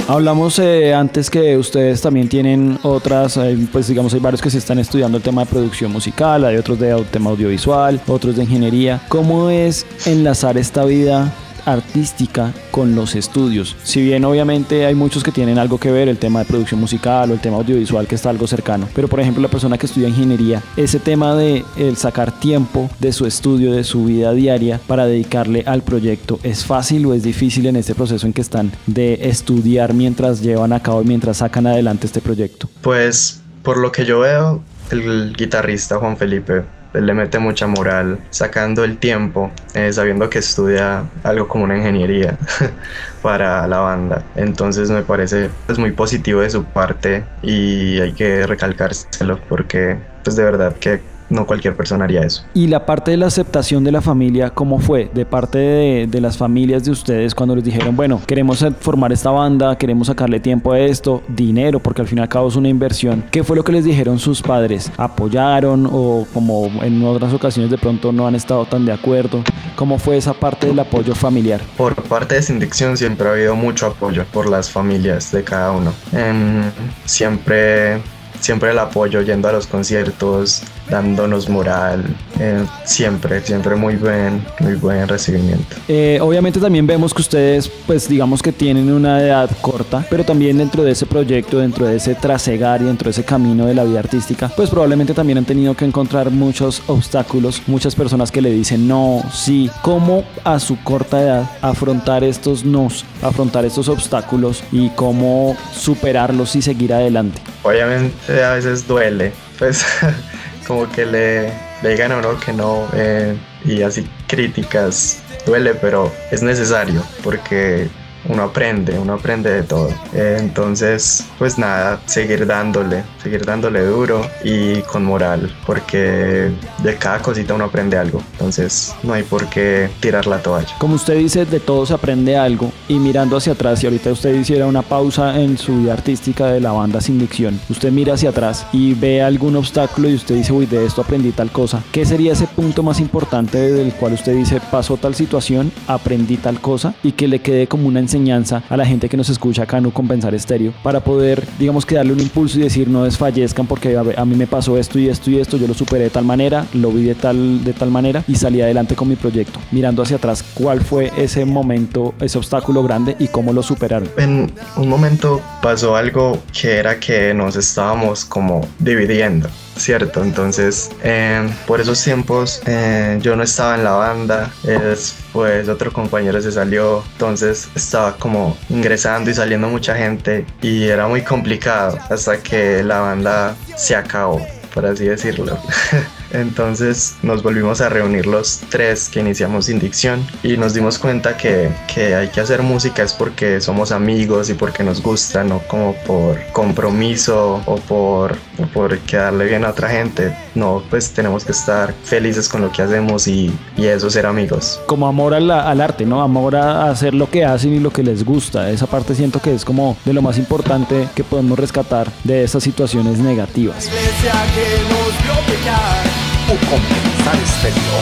Hablamos 0.07 0.59
eh, 0.59 0.93
antes 0.93 1.31
que 1.31 1.57
ustedes 1.57 1.99
también 1.99 2.29
tienen 2.29 2.77
otras, 2.83 3.39
pues 3.71 3.87
digamos 3.87 4.13
hay 4.13 4.19
varios 4.19 4.39
que 4.39 4.51
se 4.51 4.59
están 4.59 4.77
estudiando 4.77 5.17
el 5.17 5.23
tema 5.23 5.43
de 5.43 5.49
producción 5.49 5.91
musical, 5.91 6.45
hay 6.45 6.57
otros 6.57 6.79
de 6.79 6.95
tema 7.09 7.31
audiovisual, 7.31 7.99
otros 8.05 8.35
de 8.35 8.43
ingeniería. 8.43 9.01
¿Cómo 9.09 9.49
es 9.49 9.83
enlazar 10.05 10.59
esta 10.59 10.85
vida 10.85 11.33
artística 11.65 12.53
con 12.71 12.95
los 12.95 13.15
estudios? 13.15 13.75
Si 13.83 14.01
bien 14.01 14.25
obviamente 14.25 14.85
hay 14.85 14.95
muchos 14.95 15.23
que 15.23 15.31
tienen 15.31 15.57
algo 15.57 15.77
que 15.77 15.91
ver, 15.91 16.07
el 16.07 16.17
tema 16.17 16.39
de 16.39 16.45
producción 16.45 16.79
musical 16.79 17.31
o 17.31 17.33
el 17.33 17.39
tema 17.39 17.57
audiovisual 17.57 18.07
que 18.07 18.15
está 18.15 18.29
algo 18.29 18.47
cercano, 18.47 18.87
pero 18.93 19.07
por 19.07 19.19
ejemplo 19.19 19.41
la 19.41 19.49
persona 19.49 19.77
que 19.77 19.85
estudia 19.85 20.07
ingeniería, 20.07 20.61
ese 20.77 20.99
tema 20.99 21.35
de 21.35 21.63
el 21.77 21.97
sacar 21.97 22.39
tiempo 22.39 22.89
de 22.99 23.13
su 23.13 23.25
estudio, 23.25 23.73
de 23.73 23.83
su 23.83 24.05
vida 24.05 24.33
diaria 24.33 24.79
para 24.87 25.05
dedicarle 25.05 25.63
al 25.65 25.81
proyecto, 25.81 26.39
¿es 26.43 26.65
fácil 26.65 27.05
o 27.05 27.13
es 27.13 27.23
difícil 27.23 27.65
en 27.65 27.75
este 27.75 27.95
proceso 27.95 28.25
en 28.25 28.33
que 28.33 28.41
están 28.41 28.71
de 28.85 29.19
estudiar 29.23 29.93
mientras 29.93 30.41
llevan 30.41 30.73
a 30.73 30.81
cabo 30.81 31.01
y 31.01 31.05
mientras 31.05 31.37
sacan 31.37 31.67
adelante 31.67 32.07
este 32.07 32.21
proyecto? 32.21 32.69
Pues 32.81 33.41
por 33.63 33.77
lo 33.77 33.91
que 33.91 34.05
yo 34.05 34.19
veo, 34.19 34.63
el 34.91 35.33
guitarrista 35.35 35.97
Juan 35.97 36.17
Felipe 36.17 36.63
le 37.01 37.13
mete 37.13 37.39
mucha 37.39 37.67
moral, 37.67 38.19
sacando 38.29 38.83
el 38.83 38.97
tiempo, 38.97 39.51
eh, 39.73 39.91
sabiendo 39.91 40.29
que 40.29 40.39
estudia 40.39 41.03
algo 41.23 41.47
como 41.47 41.63
una 41.63 41.77
ingeniería 41.77 42.37
para 43.21 43.67
la 43.67 43.79
banda. 43.79 44.23
Entonces 44.35 44.89
me 44.89 45.03
parece 45.03 45.49
pues, 45.65 45.77
muy 45.79 45.91
positivo 45.91 46.41
de 46.41 46.49
su 46.49 46.63
parte 46.65 47.25
y 47.41 47.99
hay 47.99 48.13
que 48.13 48.45
recalcárselo 48.47 49.39
porque 49.47 49.97
pues 50.23 50.35
de 50.35 50.43
verdad 50.43 50.75
que 50.77 51.14
no 51.29 51.45
cualquier 51.45 51.75
persona 51.75 52.05
haría 52.05 52.21
eso. 52.21 52.43
Y 52.53 52.67
la 52.67 52.85
parte 52.85 53.11
de 53.11 53.17
la 53.17 53.27
aceptación 53.27 53.83
de 53.83 53.91
la 53.91 54.01
familia, 54.01 54.49
¿cómo 54.49 54.79
fue? 54.79 55.09
De 55.13 55.25
parte 55.25 55.57
de, 55.57 56.07
de 56.07 56.21
las 56.21 56.37
familias 56.37 56.83
de 56.83 56.91
ustedes 56.91 57.35
cuando 57.35 57.55
les 57.55 57.63
dijeron, 57.63 57.95
bueno, 57.95 58.21
queremos 58.25 58.65
formar 58.79 59.11
esta 59.11 59.31
banda, 59.31 59.77
queremos 59.77 60.07
sacarle 60.07 60.39
tiempo 60.39 60.71
a 60.71 60.79
esto, 60.79 61.21
dinero, 61.27 61.79
porque 61.79 62.01
al 62.01 62.07
fin 62.07 62.19
y 62.19 62.21
al 62.21 62.29
cabo 62.29 62.47
es 62.47 62.55
una 62.55 62.69
inversión. 62.69 63.23
¿Qué 63.31 63.43
fue 63.43 63.55
lo 63.55 63.63
que 63.63 63.71
les 63.71 63.83
dijeron 63.83 64.19
sus 64.19 64.41
padres? 64.41 64.91
¿Apoyaron 64.97 65.87
o 65.91 66.25
como 66.33 66.67
en 66.81 67.03
otras 67.03 67.33
ocasiones 67.33 67.71
de 67.71 67.77
pronto 67.77 68.11
no 68.11 68.27
han 68.27 68.35
estado 68.35 68.65
tan 68.65 68.85
de 68.85 68.93
acuerdo? 68.93 69.43
¿Cómo 69.75 69.99
fue 69.99 70.17
esa 70.17 70.33
parte 70.33 70.67
del 70.67 70.79
apoyo 70.79 71.15
familiar? 71.15 71.61
Por 71.77 71.95
parte 71.95 72.35
de 72.35 72.41
Sindicción 72.41 72.97
siempre 72.97 73.27
ha 73.27 73.31
habido 73.31 73.55
mucho 73.55 73.87
apoyo 73.87 74.25
por 74.31 74.49
las 74.49 74.69
familias 74.69 75.31
de 75.31 75.43
cada 75.43 75.71
uno. 75.71 75.93
Em, 76.13 76.63
siempre, 77.05 78.01
siempre 78.39 78.71
el 78.71 78.79
apoyo 78.79 79.21
yendo 79.21 79.49
a 79.49 79.51
los 79.51 79.67
conciertos, 79.67 80.63
dándonos 80.89 81.49
moral, 81.49 82.03
eh, 82.39 82.63
siempre, 82.83 83.41
siempre 83.41 83.75
muy 83.75 83.95
buen, 83.95 84.43
muy 84.59 84.75
buen 84.75 85.07
recibimiento. 85.07 85.75
Eh, 85.87 86.19
obviamente 86.21 86.59
también 86.59 86.85
vemos 86.85 87.13
que 87.13 87.21
ustedes, 87.21 87.69
pues 87.87 88.07
digamos 88.07 88.41
que 88.41 88.51
tienen 88.51 88.91
una 88.91 89.21
edad 89.21 89.49
corta, 89.61 90.05
pero 90.09 90.23
también 90.23 90.57
dentro 90.57 90.83
de 90.83 90.91
ese 90.91 91.05
proyecto, 91.05 91.59
dentro 91.59 91.85
de 91.87 91.97
ese 91.97 92.15
trasegar 92.15 92.81
y 92.81 92.85
dentro 92.85 93.05
de 93.05 93.11
ese 93.11 93.23
camino 93.23 93.65
de 93.65 93.73
la 93.73 93.83
vida 93.83 93.99
artística, 93.99 94.49
pues 94.55 94.69
probablemente 94.69 95.13
también 95.13 95.37
han 95.37 95.45
tenido 95.45 95.75
que 95.75 95.85
encontrar 95.85 96.29
muchos 96.29 96.83
obstáculos, 96.87 97.61
muchas 97.67 97.95
personas 97.95 98.31
que 98.31 98.41
le 98.41 98.51
dicen 98.51 98.87
no, 98.87 99.23
sí, 99.31 99.69
cómo 99.81 100.23
a 100.43 100.59
su 100.59 100.77
corta 100.83 101.21
edad 101.21 101.49
afrontar 101.61 102.23
estos 102.23 102.63
nos, 102.63 103.05
afrontar 103.21 103.65
estos 103.65 103.89
obstáculos 103.89 104.63
y 104.71 104.89
cómo 104.89 105.57
superarlos 105.73 106.55
y 106.55 106.61
seguir 106.61 106.93
adelante. 106.93 107.41
Obviamente 107.63 108.43
a 108.43 108.53
veces 108.53 108.87
duele, 108.87 109.31
pues 109.57 109.85
como 110.67 110.89
que 110.89 111.05
le, 111.05 111.51
le 111.81 111.89
digan 111.89 112.11
a 112.11 112.17
uno 112.17 112.39
que 112.39 112.53
no 112.53 112.87
eh, 112.93 113.37
y 113.63 113.81
así 113.81 114.07
críticas 114.27 115.21
duele, 115.45 115.75
pero 115.75 116.11
es 116.31 116.41
necesario 116.41 117.03
porque 117.23 117.87
uno 118.27 118.43
aprende, 118.43 118.97
uno 118.97 119.13
aprende 119.13 119.51
de 119.51 119.63
todo. 119.63 119.89
Eh, 120.13 120.37
entonces, 120.39 121.25
pues 121.37 121.57
nada, 121.57 122.01
seguir 122.05 122.45
dándole, 122.45 123.03
seguir 123.21 123.45
dándole 123.45 123.81
duro 123.85 124.27
y 124.43 124.81
con 124.81 125.05
moral, 125.05 125.55
porque 125.65 126.51
de 126.79 126.95
cada 126.97 127.19
cosita 127.19 127.53
uno 127.53 127.65
aprende 127.65 127.97
algo. 127.97 128.21
Entonces, 128.33 128.95
no 129.03 129.13
hay 129.13 129.23
por 129.23 129.47
qué 129.49 129.89
tirar 129.99 130.25
la 130.27 130.41
toalla. 130.41 130.75
Como 130.79 130.95
usted 130.95 131.17
dice, 131.17 131.45
de 131.45 131.59
todo 131.59 131.85
se 131.85 131.93
aprende 131.93 132.37
algo 132.37 132.71
y 132.87 132.99
mirando 132.99 133.37
hacia 133.37 133.53
atrás, 133.53 133.79
si 133.79 133.87
ahorita 133.87 134.11
usted 134.11 134.35
hiciera 134.35 134.67
una 134.67 134.81
pausa 134.81 135.39
en 135.39 135.57
su 135.57 135.77
vida 135.77 135.93
artística 135.93 136.47
de 136.47 136.59
la 136.59 136.71
banda 136.71 137.01
Sin 137.01 137.19
Dicción, 137.19 137.59
usted 137.69 137.91
mira 137.91 138.13
hacia 138.13 138.29
atrás 138.29 138.67
y 138.71 138.93
ve 138.93 139.21
algún 139.21 139.55
obstáculo 139.55 140.09
y 140.09 140.15
usted 140.15 140.35
dice, 140.35 140.53
uy, 140.53 140.65
de 140.65 140.85
esto 140.85 141.01
aprendí 141.01 141.31
tal 141.31 141.51
cosa. 141.51 141.83
¿Qué 141.91 142.05
sería 142.05 142.33
ese 142.33 142.47
punto 142.47 142.83
más 142.83 142.99
importante 142.99 143.57
del 143.57 143.93
cual 143.93 144.13
usted 144.13 144.35
dice, 144.35 144.61
pasó 144.71 144.97
tal 144.97 145.15
situación, 145.15 145.71
aprendí 145.87 146.37
tal 146.37 146.59
cosa 146.61 146.93
y 147.03 147.13
que 147.13 147.27
le 147.27 147.39
quede 147.39 147.67
como 147.67 147.87
una 147.87 147.99
enseñanza 147.99 148.63
a 148.69 148.77
la 148.77 148.85
gente 148.85 149.09
que 149.09 149.17
nos 149.17 149.29
escucha 149.29 149.63
acá 149.63 149.77
en 149.77 149.89
Compensar 149.91 150.35
Estéreo 150.35 150.73
para 150.83 150.99
poder, 150.99 151.47
digamos 151.59 151.85
que 151.85 151.95
darle 151.95 152.13
un 152.13 152.19
impulso 152.19 152.59
y 152.59 152.63
decir, 152.63 152.87
no 152.87 153.03
desfallezcan 153.03 153.67
porque 153.67 153.97
a 153.97 154.25
mí 154.25 154.35
me 154.35 154.47
pasó 154.47 154.77
esto 154.77 154.99
y 154.99 155.09
esto 155.09 155.29
y 155.31 155.39
esto, 155.39 155.57
yo 155.57 155.67
lo 155.67 155.73
superé 155.73 156.05
de 156.05 156.09
tal 156.09 156.25
manera, 156.25 156.65
lo 156.73 156.91
vi 156.91 157.03
de 157.03 157.15
tal, 157.15 157.63
de 157.63 157.73
tal 157.73 157.91
manera 157.91 158.23
y 158.27 158.35
salí 158.35 158.61
adelante 158.61 158.95
con 158.95 159.07
mi 159.07 159.15
proyecto. 159.15 159.59
Mirando 159.71 160.03
hacia 160.03 160.17
atrás, 160.17 160.43
¿cuál 160.53 160.81
fue 160.81 161.11
ese 161.17 161.45
momento, 161.45 162.13
ese 162.19 162.37
obstáculo 162.37 162.74
grande 162.83 163.15
y 163.19 163.27
cómo 163.27 163.53
lo 163.53 163.63
superaron? 163.63 164.09
En 164.17 164.53
un 164.75 164.89
momento 164.89 165.41
pasó 165.61 165.95
algo 165.95 166.41
que 166.53 166.77
era 166.77 166.99
que 166.99 167.33
nos 167.33 167.55
estábamos 167.55 168.25
como 168.25 168.67
dividiendo. 168.79 169.49
¿cierto? 169.77 170.23
Entonces, 170.23 170.91
eh, 171.03 171.47
por 171.67 171.81
esos 171.81 172.01
tiempos 172.03 172.61
eh, 172.65 173.19
yo 173.21 173.35
no 173.35 173.43
estaba 173.43 173.75
en 173.75 173.83
la 173.83 173.91
banda, 173.91 174.51
después 174.63 175.67
otro 175.67 175.91
compañero 175.91 176.41
se 176.41 176.51
salió, 176.51 177.03
entonces 177.13 177.67
estaba 177.75 178.15
como 178.17 178.57
ingresando 178.69 179.29
y 179.29 179.33
saliendo 179.33 179.67
mucha 179.67 179.95
gente 179.95 180.45
y 180.61 180.85
era 180.85 181.07
muy 181.07 181.21
complicado 181.23 181.97
hasta 182.09 182.41
que 182.41 182.83
la 182.83 182.99
banda 182.99 183.55
se 183.75 183.95
acabó, 183.95 184.45
por 184.73 184.85
así 184.85 185.05
decirlo. 185.05 185.57
Entonces 186.35 187.15
nos 187.23 187.41
volvimos 187.43 187.81
a 187.81 187.89
reunir 187.89 188.27
los 188.27 188.59
tres 188.69 189.09
que 189.09 189.21
iniciamos 189.21 189.69
Indicción 189.69 190.25
y 190.43 190.57
nos 190.57 190.73
dimos 190.73 190.99
cuenta 190.99 191.37
que, 191.37 191.69
que 191.93 192.13
hay 192.13 192.27
que 192.27 192.41
hacer 192.41 192.61
música 192.61 193.03
es 193.03 193.13
porque 193.13 193.61
somos 193.61 193.91
amigos 193.91 194.49
y 194.49 194.53
porque 194.53 194.83
nos 194.83 195.01
gusta, 195.01 195.43
no 195.43 195.59
como 195.67 195.93
por 196.05 196.37
compromiso 196.51 197.61
o 197.65 197.77
por, 197.77 198.35
o 198.57 198.65
por 198.73 198.99
quedarle 198.99 199.45
bien 199.45 199.65
a 199.65 199.69
otra 199.69 199.89
gente. 199.89 200.35
No, 200.55 200.83
pues 200.89 201.11
tenemos 201.11 201.45
que 201.45 201.51
estar 201.51 201.93
felices 202.03 202.49
con 202.49 202.61
lo 202.61 202.71
que 202.71 202.81
hacemos 202.81 203.27
y, 203.27 203.51
y 203.77 203.85
eso, 203.85 204.09
ser 204.09 204.25
amigos. 204.25 204.79
Como 204.87 205.07
amor 205.07 205.33
al, 205.33 205.49
al 205.49 205.81
arte, 205.81 206.05
¿no? 206.05 206.21
Amor 206.21 206.55
a 206.55 206.89
hacer 206.89 207.13
lo 207.13 207.29
que 207.29 207.45
hacen 207.45 207.73
y 207.73 207.79
lo 207.79 207.91
que 207.91 208.03
les 208.03 208.23
gusta. 208.23 208.69
Esa 208.69 208.87
parte 208.87 209.15
siento 209.15 209.39
que 209.41 209.53
es 209.53 209.65
como 209.65 209.97
de 210.05 210.13
lo 210.13 210.21
más 210.21 210.37
importante 210.37 211.07
que 211.15 211.23
podemos 211.23 211.57
rescatar 211.57 212.11
de 212.23 212.43
esas 212.43 212.63
situaciones 212.63 213.19
negativas. 213.19 213.87
iglesia 213.87 214.33
que 214.53 214.93
nos 214.93 215.23
vio 215.23 215.53
pecar. 215.53 216.14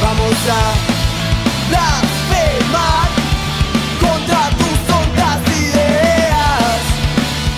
Vamos 0.02 0.38
a 0.50 0.74
blasfemar 1.70 2.13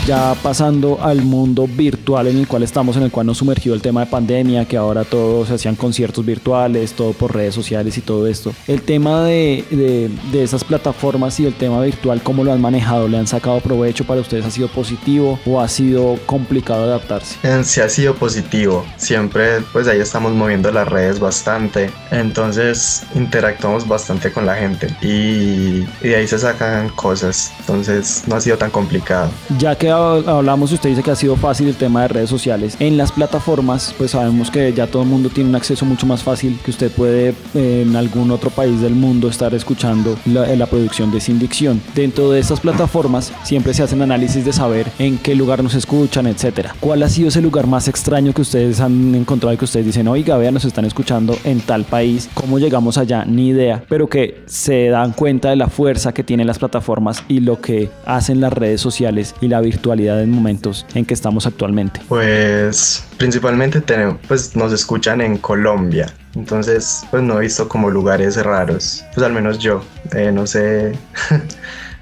Ya 0.06 0.36
pasando 0.44 1.00
al 1.02 1.24
mundo 1.24 1.68
virtual 1.68 2.28
en 2.28 2.38
el 2.38 2.48
cual 2.48 2.62
estamos, 2.62 2.96
en 2.96 3.02
el 3.02 3.12
cual 3.12 3.26
nos 3.26 3.40
sumergió 3.40 3.74
el 3.74 3.82
tema 3.82 4.02
de 4.02 4.06
pandemia, 4.06 4.66
que 4.66 4.78
ahora 4.78 5.04
todos 5.04 5.50
hacían 5.50 5.76
conciertos 5.76 6.24
virtuales, 6.24 6.94
todo 6.94 7.14
por 7.14 7.34
redes 7.34 7.56
sociales 7.56 7.98
y 7.98 8.02
todo 8.02 8.28
esto. 8.28 8.54
El 8.68 8.84
tema 8.84 9.24
de, 9.24 9.66
de- 9.72 10.12
de 10.32 10.44
esas 10.44 10.64
plataformas 10.64 11.40
y 11.40 11.48
el 11.48 11.56
tema 11.56 11.82
virtual, 11.82 12.22
¿cómo 12.22 12.44
lo 12.44 12.54
han 12.54 12.62
manejado? 12.62 13.08
¿Le 13.08 13.18
han 13.18 13.26
sacado 13.26 13.60
provecho 13.62 14.04
para 14.06 14.22
ustedes? 14.22 14.46
¿Ha 14.46 14.52
sido 14.52 14.68
positivo 14.68 15.40
o 15.44 15.60
ha 15.60 15.68
sido 15.68 16.20
complicado 16.28 16.84
adaptarse? 16.84 17.38
Sí 17.64 17.82
ha 17.82 17.90
sido 17.90 18.14
positivo, 18.14 18.86
siempre 18.98 19.62
pues 19.74 19.88
ahí 19.88 20.00
estamos 20.00 20.34
moviendo 20.34 20.70
las 20.72 20.88
redes 20.88 21.20
bastante, 21.20 21.90
entonces 22.12 23.02
interactuamos 23.16 23.88
bastante 23.88 24.32
con 24.32 24.46
la 24.46 24.54
gente 24.56 24.88
y, 25.02 25.84
y 26.04 26.10
de 26.10 26.16
ahí 26.18 26.28
se 26.28 26.38
sacan 26.38 26.90
cosas, 26.90 27.52
entonces 27.62 28.22
no 28.28 28.36
ha 28.36 28.42
sido 28.42 28.56
tan 28.60 28.70
complicado. 28.70 29.32
Ya 29.58 29.76
que 29.76 29.95
hablamos, 29.96 30.72
usted 30.72 30.90
dice 30.90 31.04
que 31.04 31.12
ha 31.12 31.16
sido 31.16 31.36
fácil 31.36 31.68
el 31.68 31.76
tema 31.76 32.04
de 32.04 32.08
redes 32.10 32.30
sociales. 32.30 32.76
En 32.80 32.98
las 32.98 33.12
plataformas, 33.12 33.94
pues 33.98 34.12
sabemos 34.12 34.52
que 34.52 34.74
ya 34.74 34.88
todo 34.88 35.04
el 35.04 35.10
mundo 35.10 35.30
tiene 35.30 35.50
un 35.50 35.56
acceso 35.56 35.86
mucho 35.86 36.06
más 36.06 36.24
fácil, 36.24 36.60
que 36.64 36.72
usted 36.72 36.92
puede 36.92 37.34
eh, 37.54 37.84
en 37.86 37.96
algún 37.96 38.32
otro 38.32 38.50
país 38.50 38.82
del 38.82 38.96
mundo 38.96 39.28
estar 39.28 39.54
escuchando 39.54 40.18
la, 40.26 40.48
la 40.56 40.66
producción 40.66 41.12
de 41.12 41.20
Sin 41.20 41.40
Dicción. 41.40 41.82
Dentro 41.94 42.32
de 42.32 42.40
estas 42.40 42.60
plataformas 42.60 43.32
siempre 43.44 43.74
se 43.74 43.84
hacen 43.84 44.02
análisis 44.02 44.46
de 44.46 44.54
saber 44.54 44.88
en 45.00 45.18
qué 45.18 45.36
lugar 45.36 45.64
nos 45.64 45.76
escuchan, 45.76 46.28
etcétera. 46.28 46.76
¿Cuál 46.80 47.04
ha 47.04 47.10
sido 47.10 47.30
ese 47.30 47.42
lugar 47.42 47.68
más 47.68 47.88
extraño 47.88 48.34
que 48.34 48.42
ustedes 48.42 48.80
han 48.80 49.16
encontrado 49.16 49.54
y 49.54 49.58
que 49.58 49.66
ustedes 49.66 49.86
dicen, 49.86 50.08
oiga, 50.08 50.38
vean, 50.38 50.54
nos 50.54 50.66
están 50.66 50.86
escuchando 50.86 51.38
en 51.44 51.62
tal 51.62 51.84
país? 51.84 52.30
¿Cómo 52.34 52.60
llegamos 52.60 52.98
allá? 52.98 53.26
Ni 53.26 53.50
idea. 53.50 53.84
Pero 53.88 54.08
que 54.08 54.42
se 54.46 54.90
dan 54.90 55.14
cuenta 55.14 55.50
de 55.50 55.56
la 55.56 55.68
fuerza 55.68 56.14
que 56.14 56.24
tienen 56.24 56.48
las 56.48 56.60
plataformas 56.60 57.24
y 57.28 57.40
lo 57.40 57.62
que 57.62 57.90
hacen 58.06 58.42
las 58.42 58.54
redes 58.54 58.82
sociales 58.82 59.36
y 59.42 59.48
la 59.48 59.62
virtualidad 59.86 60.24
en 60.24 60.32
momentos 60.32 60.84
en 60.96 61.06
que 61.06 61.14
estamos 61.14 61.46
actualmente. 61.46 62.02
Pues 62.10 63.06
principalmente 63.18 63.82
tenemos, 63.82 64.18
pues 64.28 64.56
nos 64.56 64.74
escuchan 64.74 65.22
en 65.22 65.38
Colombia, 65.38 66.12
entonces 66.34 67.04
pues 67.12 67.22
no 67.22 67.38
he 67.38 67.42
visto 67.42 67.68
como 67.70 67.92
lugares 67.92 68.36
raros, 68.44 69.04
pues 69.14 69.24
al 69.26 69.34
menos 69.34 69.60
yo, 69.60 69.84
Eh, 70.14 70.32
no 70.32 70.48
sé 70.48 70.94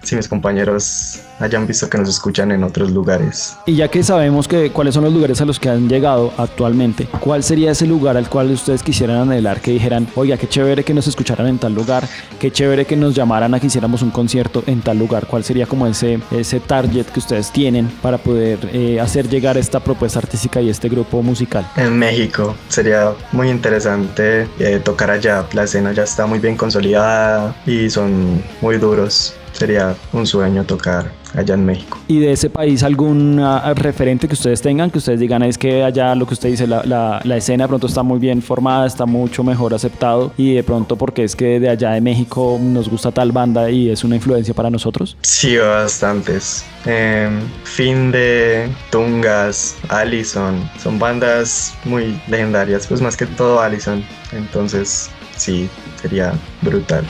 si 0.04 0.16
mis 0.16 0.28
compañeros 0.28 1.22
hayan 1.40 1.66
visto 1.66 1.90
que 1.90 1.98
nos 1.98 2.10
escuchan 2.10 2.52
en 2.52 2.64
otros 2.64 2.92
lugares. 2.92 3.58
Y 3.66 3.76
ya 3.76 3.88
que 3.88 4.04
sabemos 4.04 4.48
que 4.48 4.72
cuáles 4.72 4.94
son 4.94 5.04
los 5.04 5.14
lugares 5.14 5.42
a 5.42 5.46
los 5.46 5.60
que 5.60 5.70
han 5.70 5.90
llegado 5.90 6.32
actualmente, 6.38 7.08
¿cuál 7.20 7.44
sería 7.44 7.72
ese 7.72 7.88
lugar 7.88 8.18
al 8.18 8.30
cual 8.30 8.52
ustedes 8.52 8.84
quisieran 8.84 9.18
anhelar 9.18 9.62
que 9.62 9.72
dijeran, 9.72 10.08
oiga, 10.16 10.38
qué 10.38 10.48
chévere 10.48 10.84
que 10.84 10.94
nos 10.94 11.08
escucharan 11.08 11.48
en 11.48 11.58
tal 11.58 11.74
lugar, 11.74 12.08
qué 12.40 12.52
chévere 12.52 12.86
que 12.86 12.96
nos 12.96 13.16
llamaran 13.16 13.54
a 13.54 13.60
que 13.60 13.68
hiciéramos 13.68 14.02
un 14.02 14.12
concierto 14.12 14.64
en 14.68 14.82
tal 14.82 15.00
lugar? 15.00 15.28
¿Cuál 15.28 15.44
sería 15.44 15.66
como 15.66 15.88
ese, 15.88 16.20
ese 16.32 16.60
target 16.60 17.06
que 17.08 17.20
ustedes 17.20 17.52
tienen 17.52 17.88
para 18.02 18.18
poder 18.18 18.60
eh, 18.72 19.00
hacer 19.00 19.28
llegar 19.28 19.58
esta 19.58 19.80
propuesta 19.80 20.20
artística 20.20 20.62
y 20.62 20.70
este 20.70 20.90
grupo 20.90 21.22
musical? 21.22 21.66
En 21.76 21.98
México 21.98 22.56
sería 22.68 23.14
muy 23.32 23.50
interesante 23.50 24.48
eh, 24.60 24.80
tocar 24.84 25.12
allá, 25.12 25.46
la 25.54 25.64
escena 25.64 25.92
ya 25.94 26.04
está 26.04 26.26
muy 26.26 26.40
bien 26.40 26.56
consolidada 26.56 27.56
y 27.66 27.90
son 27.90 28.44
muy 28.62 28.78
duros, 28.78 29.36
sería 29.54 29.96
un 30.12 30.28
sueño 30.28 30.64
tocar 30.64 31.12
allá 31.36 31.56
en 31.56 31.66
México. 31.66 32.00
Y 32.08 32.20
de 32.20 32.32
ese 32.32 32.50
país 32.50 32.84
algún 32.84 33.40
ah, 33.40 33.74
referente 33.76 34.28
que 34.28 34.34
ustedes 34.34 34.62
tengan, 34.62 34.92
que 34.92 35.00
ustedes 35.00 35.20
digan 35.20 35.44
es 35.44 35.58
que 35.58 35.84
allá 35.84 36.14
lo 36.16 36.28
que 36.28 36.34
usted 36.34 36.50
dice, 36.50 36.68
la, 36.68 36.84
la, 36.84 37.22
la 37.24 37.38
escena 37.38 37.64
de 37.64 37.68
pronto 37.70 37.88
está 37.88 38.04
muy 38.04 38.20
bien 38.20 38.42
formada, 38.42 38.86
está 38.86 39.06
mucho 39.06 39.44
mejor 39.44 39.74
aceptado 39.74 40.34
y 40.38 40.54
de 40.56 40.64
pronto 40.64 40.96
porque 40.96 41.24
es 41.24 41.36
que 41.36 41.60
de 41.60 41.70
allá 41.70 41.92
de 41.92 42.02
México 42.02 42.60
nos 42.62 42.90
gusta 42.90 43.12
tal 43.12 43.32
banda 43.32 43.70
y 43.70 43.90
es 43.90 44.04
una 44.04 44.16
influencia 44.16 44.54
para 44.54 44.70
nosotros. 44.70 45.18
Sí, 45.22 45.58
bastantes. 45.58 46.66
Em, 46.86 47.40
fin 47.64 48.12
de 48.12 48.70
Tungas, 48.92 49.76
Allison, 49.90 50.70
son 50.82 51.00
bandas 51.00 51.74
muy 51.86 52.20
legendarias, 52.28 52.88
pues 52.88 53.02
más 53.02 53.16
que 53.16 53.26
todo 53.26 53.62
Allison. 53.62 54.04
Entonces, 54.32 55.10
sí, 55.38 55.70
sería 56.02 56.34
brutal. 56.62 57.06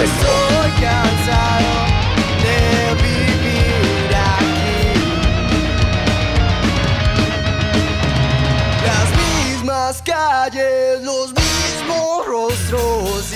Estoy 0.00 0.70
cansado 0.80 1.72
de 2.42 2.94
vivir 3.02 4.14
aquí. 4.14 4.82
Las 8.86 9.08
mismas 9.16 10.02
calles, 10.02 11.02
los. 11.02 11.37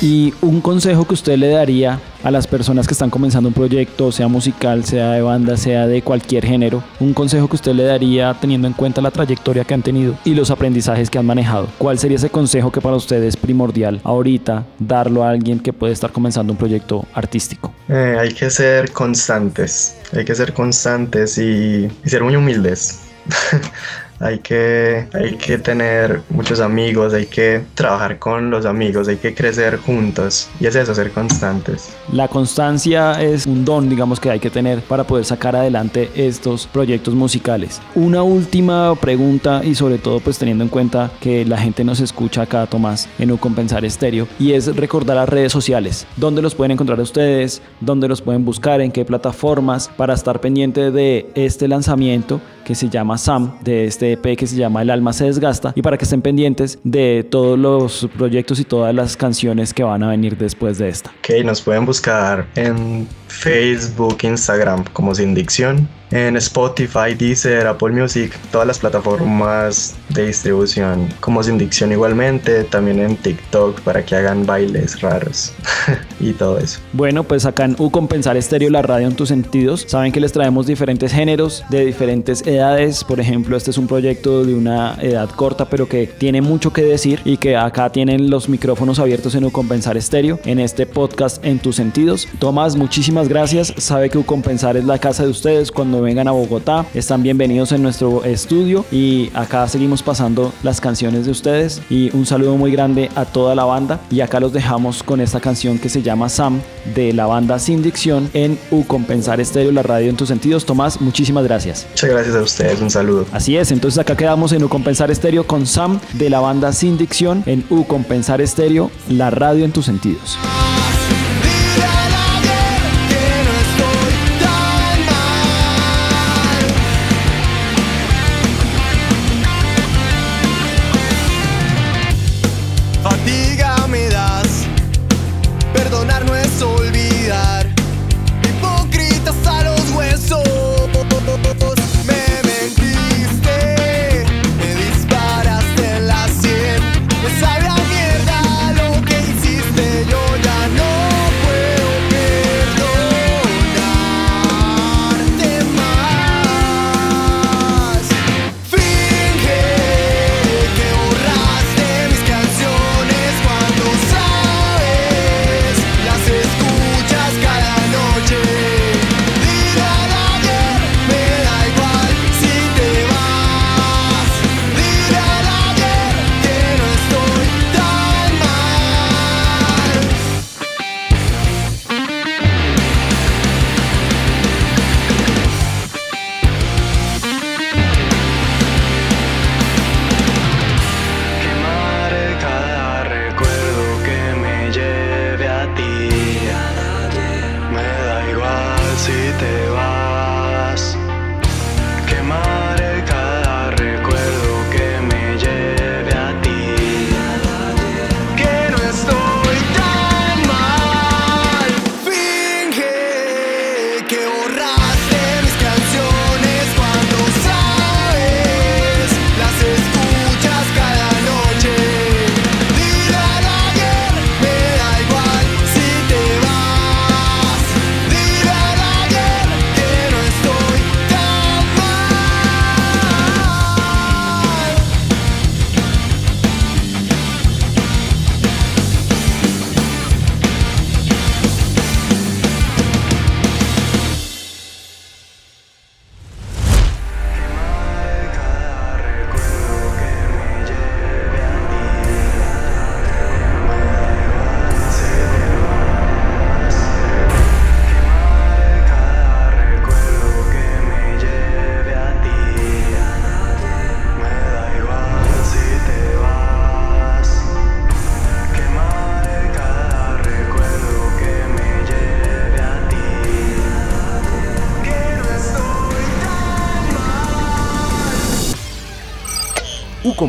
Y 0.02 0.34
un 0.40 0.60
consejo 0.60 1.06
que 1.06 1.14
usted 1.14 1.36
le 1.36 1.48
daría 1.48 2.00
a 2.24 2.30
las 2.30 2.46
personas 2.46 2.86
que 2.86 2.92
están 2.92 3.08
comenzando 3.08 3.48
un 3.48 3.54
proyecto, 3.54 4.10
sea 4.10 4.26
musical, 4.26 4.84
sea 4.84 5.12
de 5.12 5.22
banda, 5.22 5.56
sea 5.56 5.86
de 5.86 6.02
cualquier 6.02 6.44
género, 6.44 6.82
un 6.98 7.14
consejo 7.14 7.48
que 7.48 7.56
usted 7.56 7.72
le 7.72 7.84
daría 7.84 8.36
teniendo 8.40 8.66
en 8.66 8.74
cuenta 8.74 9.00
la 9.00 9.10
trayectoria 9.10 9.64
que 9.64 9.74
han 9.74 9.82
tenido 9.82 10.18
y 10.24 10.34
los 10.34 10.50
aprendizajes 10.50 11.08
que 11.08 11.18
han 11.18 11.26
manejado. 11.26 11.68
¿Cuál 11.78 11.98
sería 11.98 12.16
ese 12.16 12.30
consejo 12.30 12.72
que 12.72 12.80
para 12.80 12.96
usted 12.96 13.22
es 13.22 13.36
primordial 13.36 14.00
ahorita 14.02 14.66
darlo 14.78 15.22
a 15.22 15.30
alguien 15.30 15.60
que 15.60 15.72
puede 15.72 15.92
estar 15.92 16.10
comenzando 16.10 16.52
un 16.52 16.58
proyecto 16.58 17.06
artístico? 17.14 17.72
Eh, 17.88 18.16
hay 18.18 18.34
que 18.34 18.50
ser 18.50 18.92
constantes, 18.92 19.98
hay 20.12 20.24
que 20.24 20.34
ser 20.34 20.52
constantes 20.52 21.38
y, 21.38 21.88
y 22.04 22.08
ser 22.08 22.24
muy 22.24 22.34
humildes. 22.34 23.02
hay, 24.22 24.38
que, 24.38 25.06
hay 25.12 25.34
que 25.36 25.58
tener 25.58 26.22
muchos 26.30 26.60
amigos, 26.60 27.12
hay 27.12 27.26
que 27.26 27.62
trabajar 27.74 28.18
con 28.18 28.50
los 28.50 28.64
amigos, 28.64 29.08
hay 29.08 29.16
que 29.16 29.34
crecer 29.34 29.76
juntos. 29.78 30.48
Y 30.60 30.66
es 30.66 30.76
eso, 30.76 30.94
ser 30.94 31.10
constantes. 31.10 31.92
La 32.12 32.28
constancia 32.28 33.20
es 33.20 33.46
un 33.46 33.64
don, 33.64 33.88
digamos, 33.88 34.20
que 34.20 34.30
hay 34.30 34.38
que 34.38 34.50
tener 34.50 34.80
para 34.82 35.04
poder 35.04 35.24
sacar 35.24 35.56
adelante 35.56 36.10
estos 36.14 36.66
proyectos 36.66 37.14
musicales. 37.14 37.80
Una 37.94 38.22
última 38.22 38.94
pregunta 38.94 39.62
y 39.64 39.74
sobre 39.74 39.98
todo 39.98 40.20
pues 40.20 40.38
teniendo 40.38 40.62
en 40.62 40.70
cuenta 40.70 41.10
que 41.20 41.44
la 41.44 41.58
gente 41.58 41.84
nos 41.84 42.00
escucha 42.00 42.42
acá, 42.42 42.66
Tomás, 42.66 43.08
en 43.18 43.32
Un 43.32 43.38
Compensar 43.38 43.84
Estéreo, 43.84 44.28
y 44.38 44.52
es 44.52 44.74
recordar 44.76 45.16
las 45.16 45.28
redes 45.28 45.52
sociales. 45.52 46.06
¿Dónde 46.16 46.42
los 46.42 46.54
pueden 46.54 46.72
encontrar 46.72 47.00
ustedes? 47.00 47.60
¿Dónde 47.80 48.08
los 48.08 48.22
pueden 48.22 48.44
buscar? 48.44 48.80
¿En 48.80 48.92
qué 48.92 49.04
plataformas? 49.04 49.90
Para 49.96 50.14
estar 50.14 50.40
pendiente 50.40 50.90
de 50.90 51.26
este 51.34 51.66
lanzamiento 51.66 52.40
que 52.64 52.74
se 52.74 52.88
llama 52.88 53.18
Sam, 53.18 53.58
de 53.62 53.86
este 53.86 54.11
Que 54.22 54.46
se 54.46 54.56
llama 54.56 54.82
El 54.82 54.90
alma 54.90 55.12
se 55.12 55.24
desgasta, 55.26 55.72
y 55.74 55.82
para 55.82 55.98
que 55.98 56.04
estén 56.04 56.22
pendientes 56.22 56.78
de 56.84 57.26
todos 57.28 57.58
los 57.58 58.08
proyectos 58.16 58.60
y 58.60 58.64
todas 58.64 58.94
las 58.94 59.16
canciones 59.16 59.74
que 59.74 59.82
van 59.82 60.02
a 60.02 60.08
venir 60.08 60.36
después 60.36 60.78
de 60.78 60.88
esta. 60.88 61.10
Ok, 61.18 61.44
nos 61.44 61.60
pueden 61.60 61.84
buscar 61.84 62.46
en 62.54 63.06
Facebook, 63.28 64.18
Instagram 64.22 64.84
como 64.92 65.14
Sin 65.14 65.34
Dicción, 65.34 65.88
en 66.12 66.36
Spotify, 66.36 67.14
Deezer, 67.18 67.66
Apple 67.66 67.90
Music, 67.90 68.38
todas 68.50 68.66
las 68.66 68.78
plataformas 68.78 69.96
de 70.10 70.26
distribución 70.26 71.08
como 71.20 71.42
Sin 71.42 71.58
Dicción 71.58 71.90
igualmente, 71.90 72.64
también 72.64 73.00
en 73.00 73.16
TikTok 73.16 73.80
para 73.80 74.04
que 74.04 74.14
hagan 74.14 74.44
bailes 74.44 75.00
raros 75.00 75.52
y 76.20 76.32
todo 76.32 76.58
eso. 76.58 76.80
Bueno, 76.92 77.24
pues 77.24 77.46
acá 77.46 77.64
en 77.64 77.76
U 77.78 77.90
Compensar 77.90 78.36
Estéreo, 78.36 78.70
la 78.70 78.82
radio 78.82 79.08
en 79.08 79.16
tus 79.16 79.28
sentidos, 79.28 79.84
saben 79.88 80.12
que 80.12 80.20
les 80.20 80.32
traemos 80.32 80.66
diferentes 80.66 81.12
géneros 81.12 81.64
de 81.70 81.86
diferentes 81.86 82.46
edades. 82.46 83.04
Por 83.04 83.18
ejemplo, 83.18 83.56
este 83.56 83.70
es 83.70 83.78
un 83.78 83.86
proyecto 83.86 84.44
de 84.44 84.54
una 84.54 84.96
edad 85.00 85.30
corta, 85.30 85.68
pero 85.68 85.88
que 85.88 86.06
tiene 86.06 86.42
mucho 86.42 86.72
que 86.72 86.82
decir 86.82 87.20
y 87.24 87.38
que 87.38 87.56
acá 87.56 87.90
tienen 87.90 88.28
los 88.28 88.48
micrófonos 88.48 88.98
abiertos 88.98 89.34
en 89.34 89.44
U 89.44 89.50
Compensar 89.50 89.96
Estéreo, 89.96 90.38
en 90.44 90.60
este 90.60 90.84
podcast 90.84 91.42
en 91.44 91.58
tus 91.58 91.76
sentidos. 91.76 92.28
Tomás, 92.38 92.76
muchísimas 92.76 93.28
gracias. 93.28 93.72
Sabe 93.78 94.10
que 94.10 94.18
U 94.18 94.24
Compensar 94.24 94.76
es 94.76 94.84
la 94.84 94.98
casa 94.98 95.24
de 95.24 95.30
ustedes. 95.30 95.72
Cuando 95.72 96.01
cuando 96.02 96.16
vengan 96.16 96.28
a 96.28 96.32
Bogotá. 96.32 96.84
Están 96.94 97.22
bienvenidos 97.22 97.70
en 97.70 97.82
nuestro 97.82 98.24
estudio 98.24 98.84
y 98.90 99.30
acá 99.34 99.68
seguimos 99.68 100.02
pasando 100.02 100.52
las 100.64 100.80
canciones 100.80 101.26
de 101.26 101.30
ustedes. 101.30 101.80
Y 101.90 102.14
un 102.16 102.26
saludo 102.26 102.56
muy 102.56 102.72
grande 102.72 103.08
a 103.14 103.24
toda 103.24 103.54
la 103.54 103.64
banda. 103.64 104.00
Y 104.10 104.20
acá 104.20 104.40
los 104.40 104.52
dejamos 104.52 105.02
con 105.04 105.20
esta 105.20 105.38
canción 105.40 105.78
que 105.78 105.88
se 105.88 106.02
llama 106.02 106.28
Sam 106.28 106.60
de 106.94 107.12
la 107.12 107.26
banda 107.26 107.58
Sin 107.58 107.82
Dicción 107.82 108.28
en 108.34 108.58
U 108.70 108.84
Compensar 108.84 109.40
Estéreo, 109.40 109.70
la 109.70 109.82
radio 109.82 110.10
en 110.10 110.16
tus 110.16 110.28
sentidos. 110.28 110.66
Tomás, 110.66 111.00
muchísimas 111.00 111.44
gracias. 111.44 111.86
Muchas 111.90 112.10
gracias 112.10 112.34
a 112.34 112.42
ustedes, 112.42 112.80
un 112.80 112.90
saludo. 112.90 113.26
Así 113.32 113.56
es, 113.56 113.70
entonces 113.70 113.98
acá 113.98 114.16
quedamos 114.16 114.52
en 114.52 114.64
U 114.64 114.68
Compensar 114.68 115.10
Estéreo 115.10 115.46
con 115.46 115.66
Sam 115.66 116.00
de 116.14 116.30
la 116.30 116.40
banda 116.40 116.72
Sin 116.72 116.98
Dicción 116.98 117.44
en 117.46 117.64
U 117.70 117.84
Compensar 117.84 118.40
Estéreo, 118.40 118.90
la 119.08 119.30
radio 119.30 119.64
en 119.64 119.72
tus 119.72 119.84
sentidos. 119.84 120.36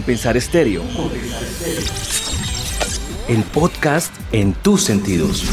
Compensar 0.03 0.35
Estéreo. 0.35 0.83
El 3.29 3.41
podcast 3.43 4.13
en 4.33 4.51
tus 4.53 4.83
sentidos. 4.83 5.45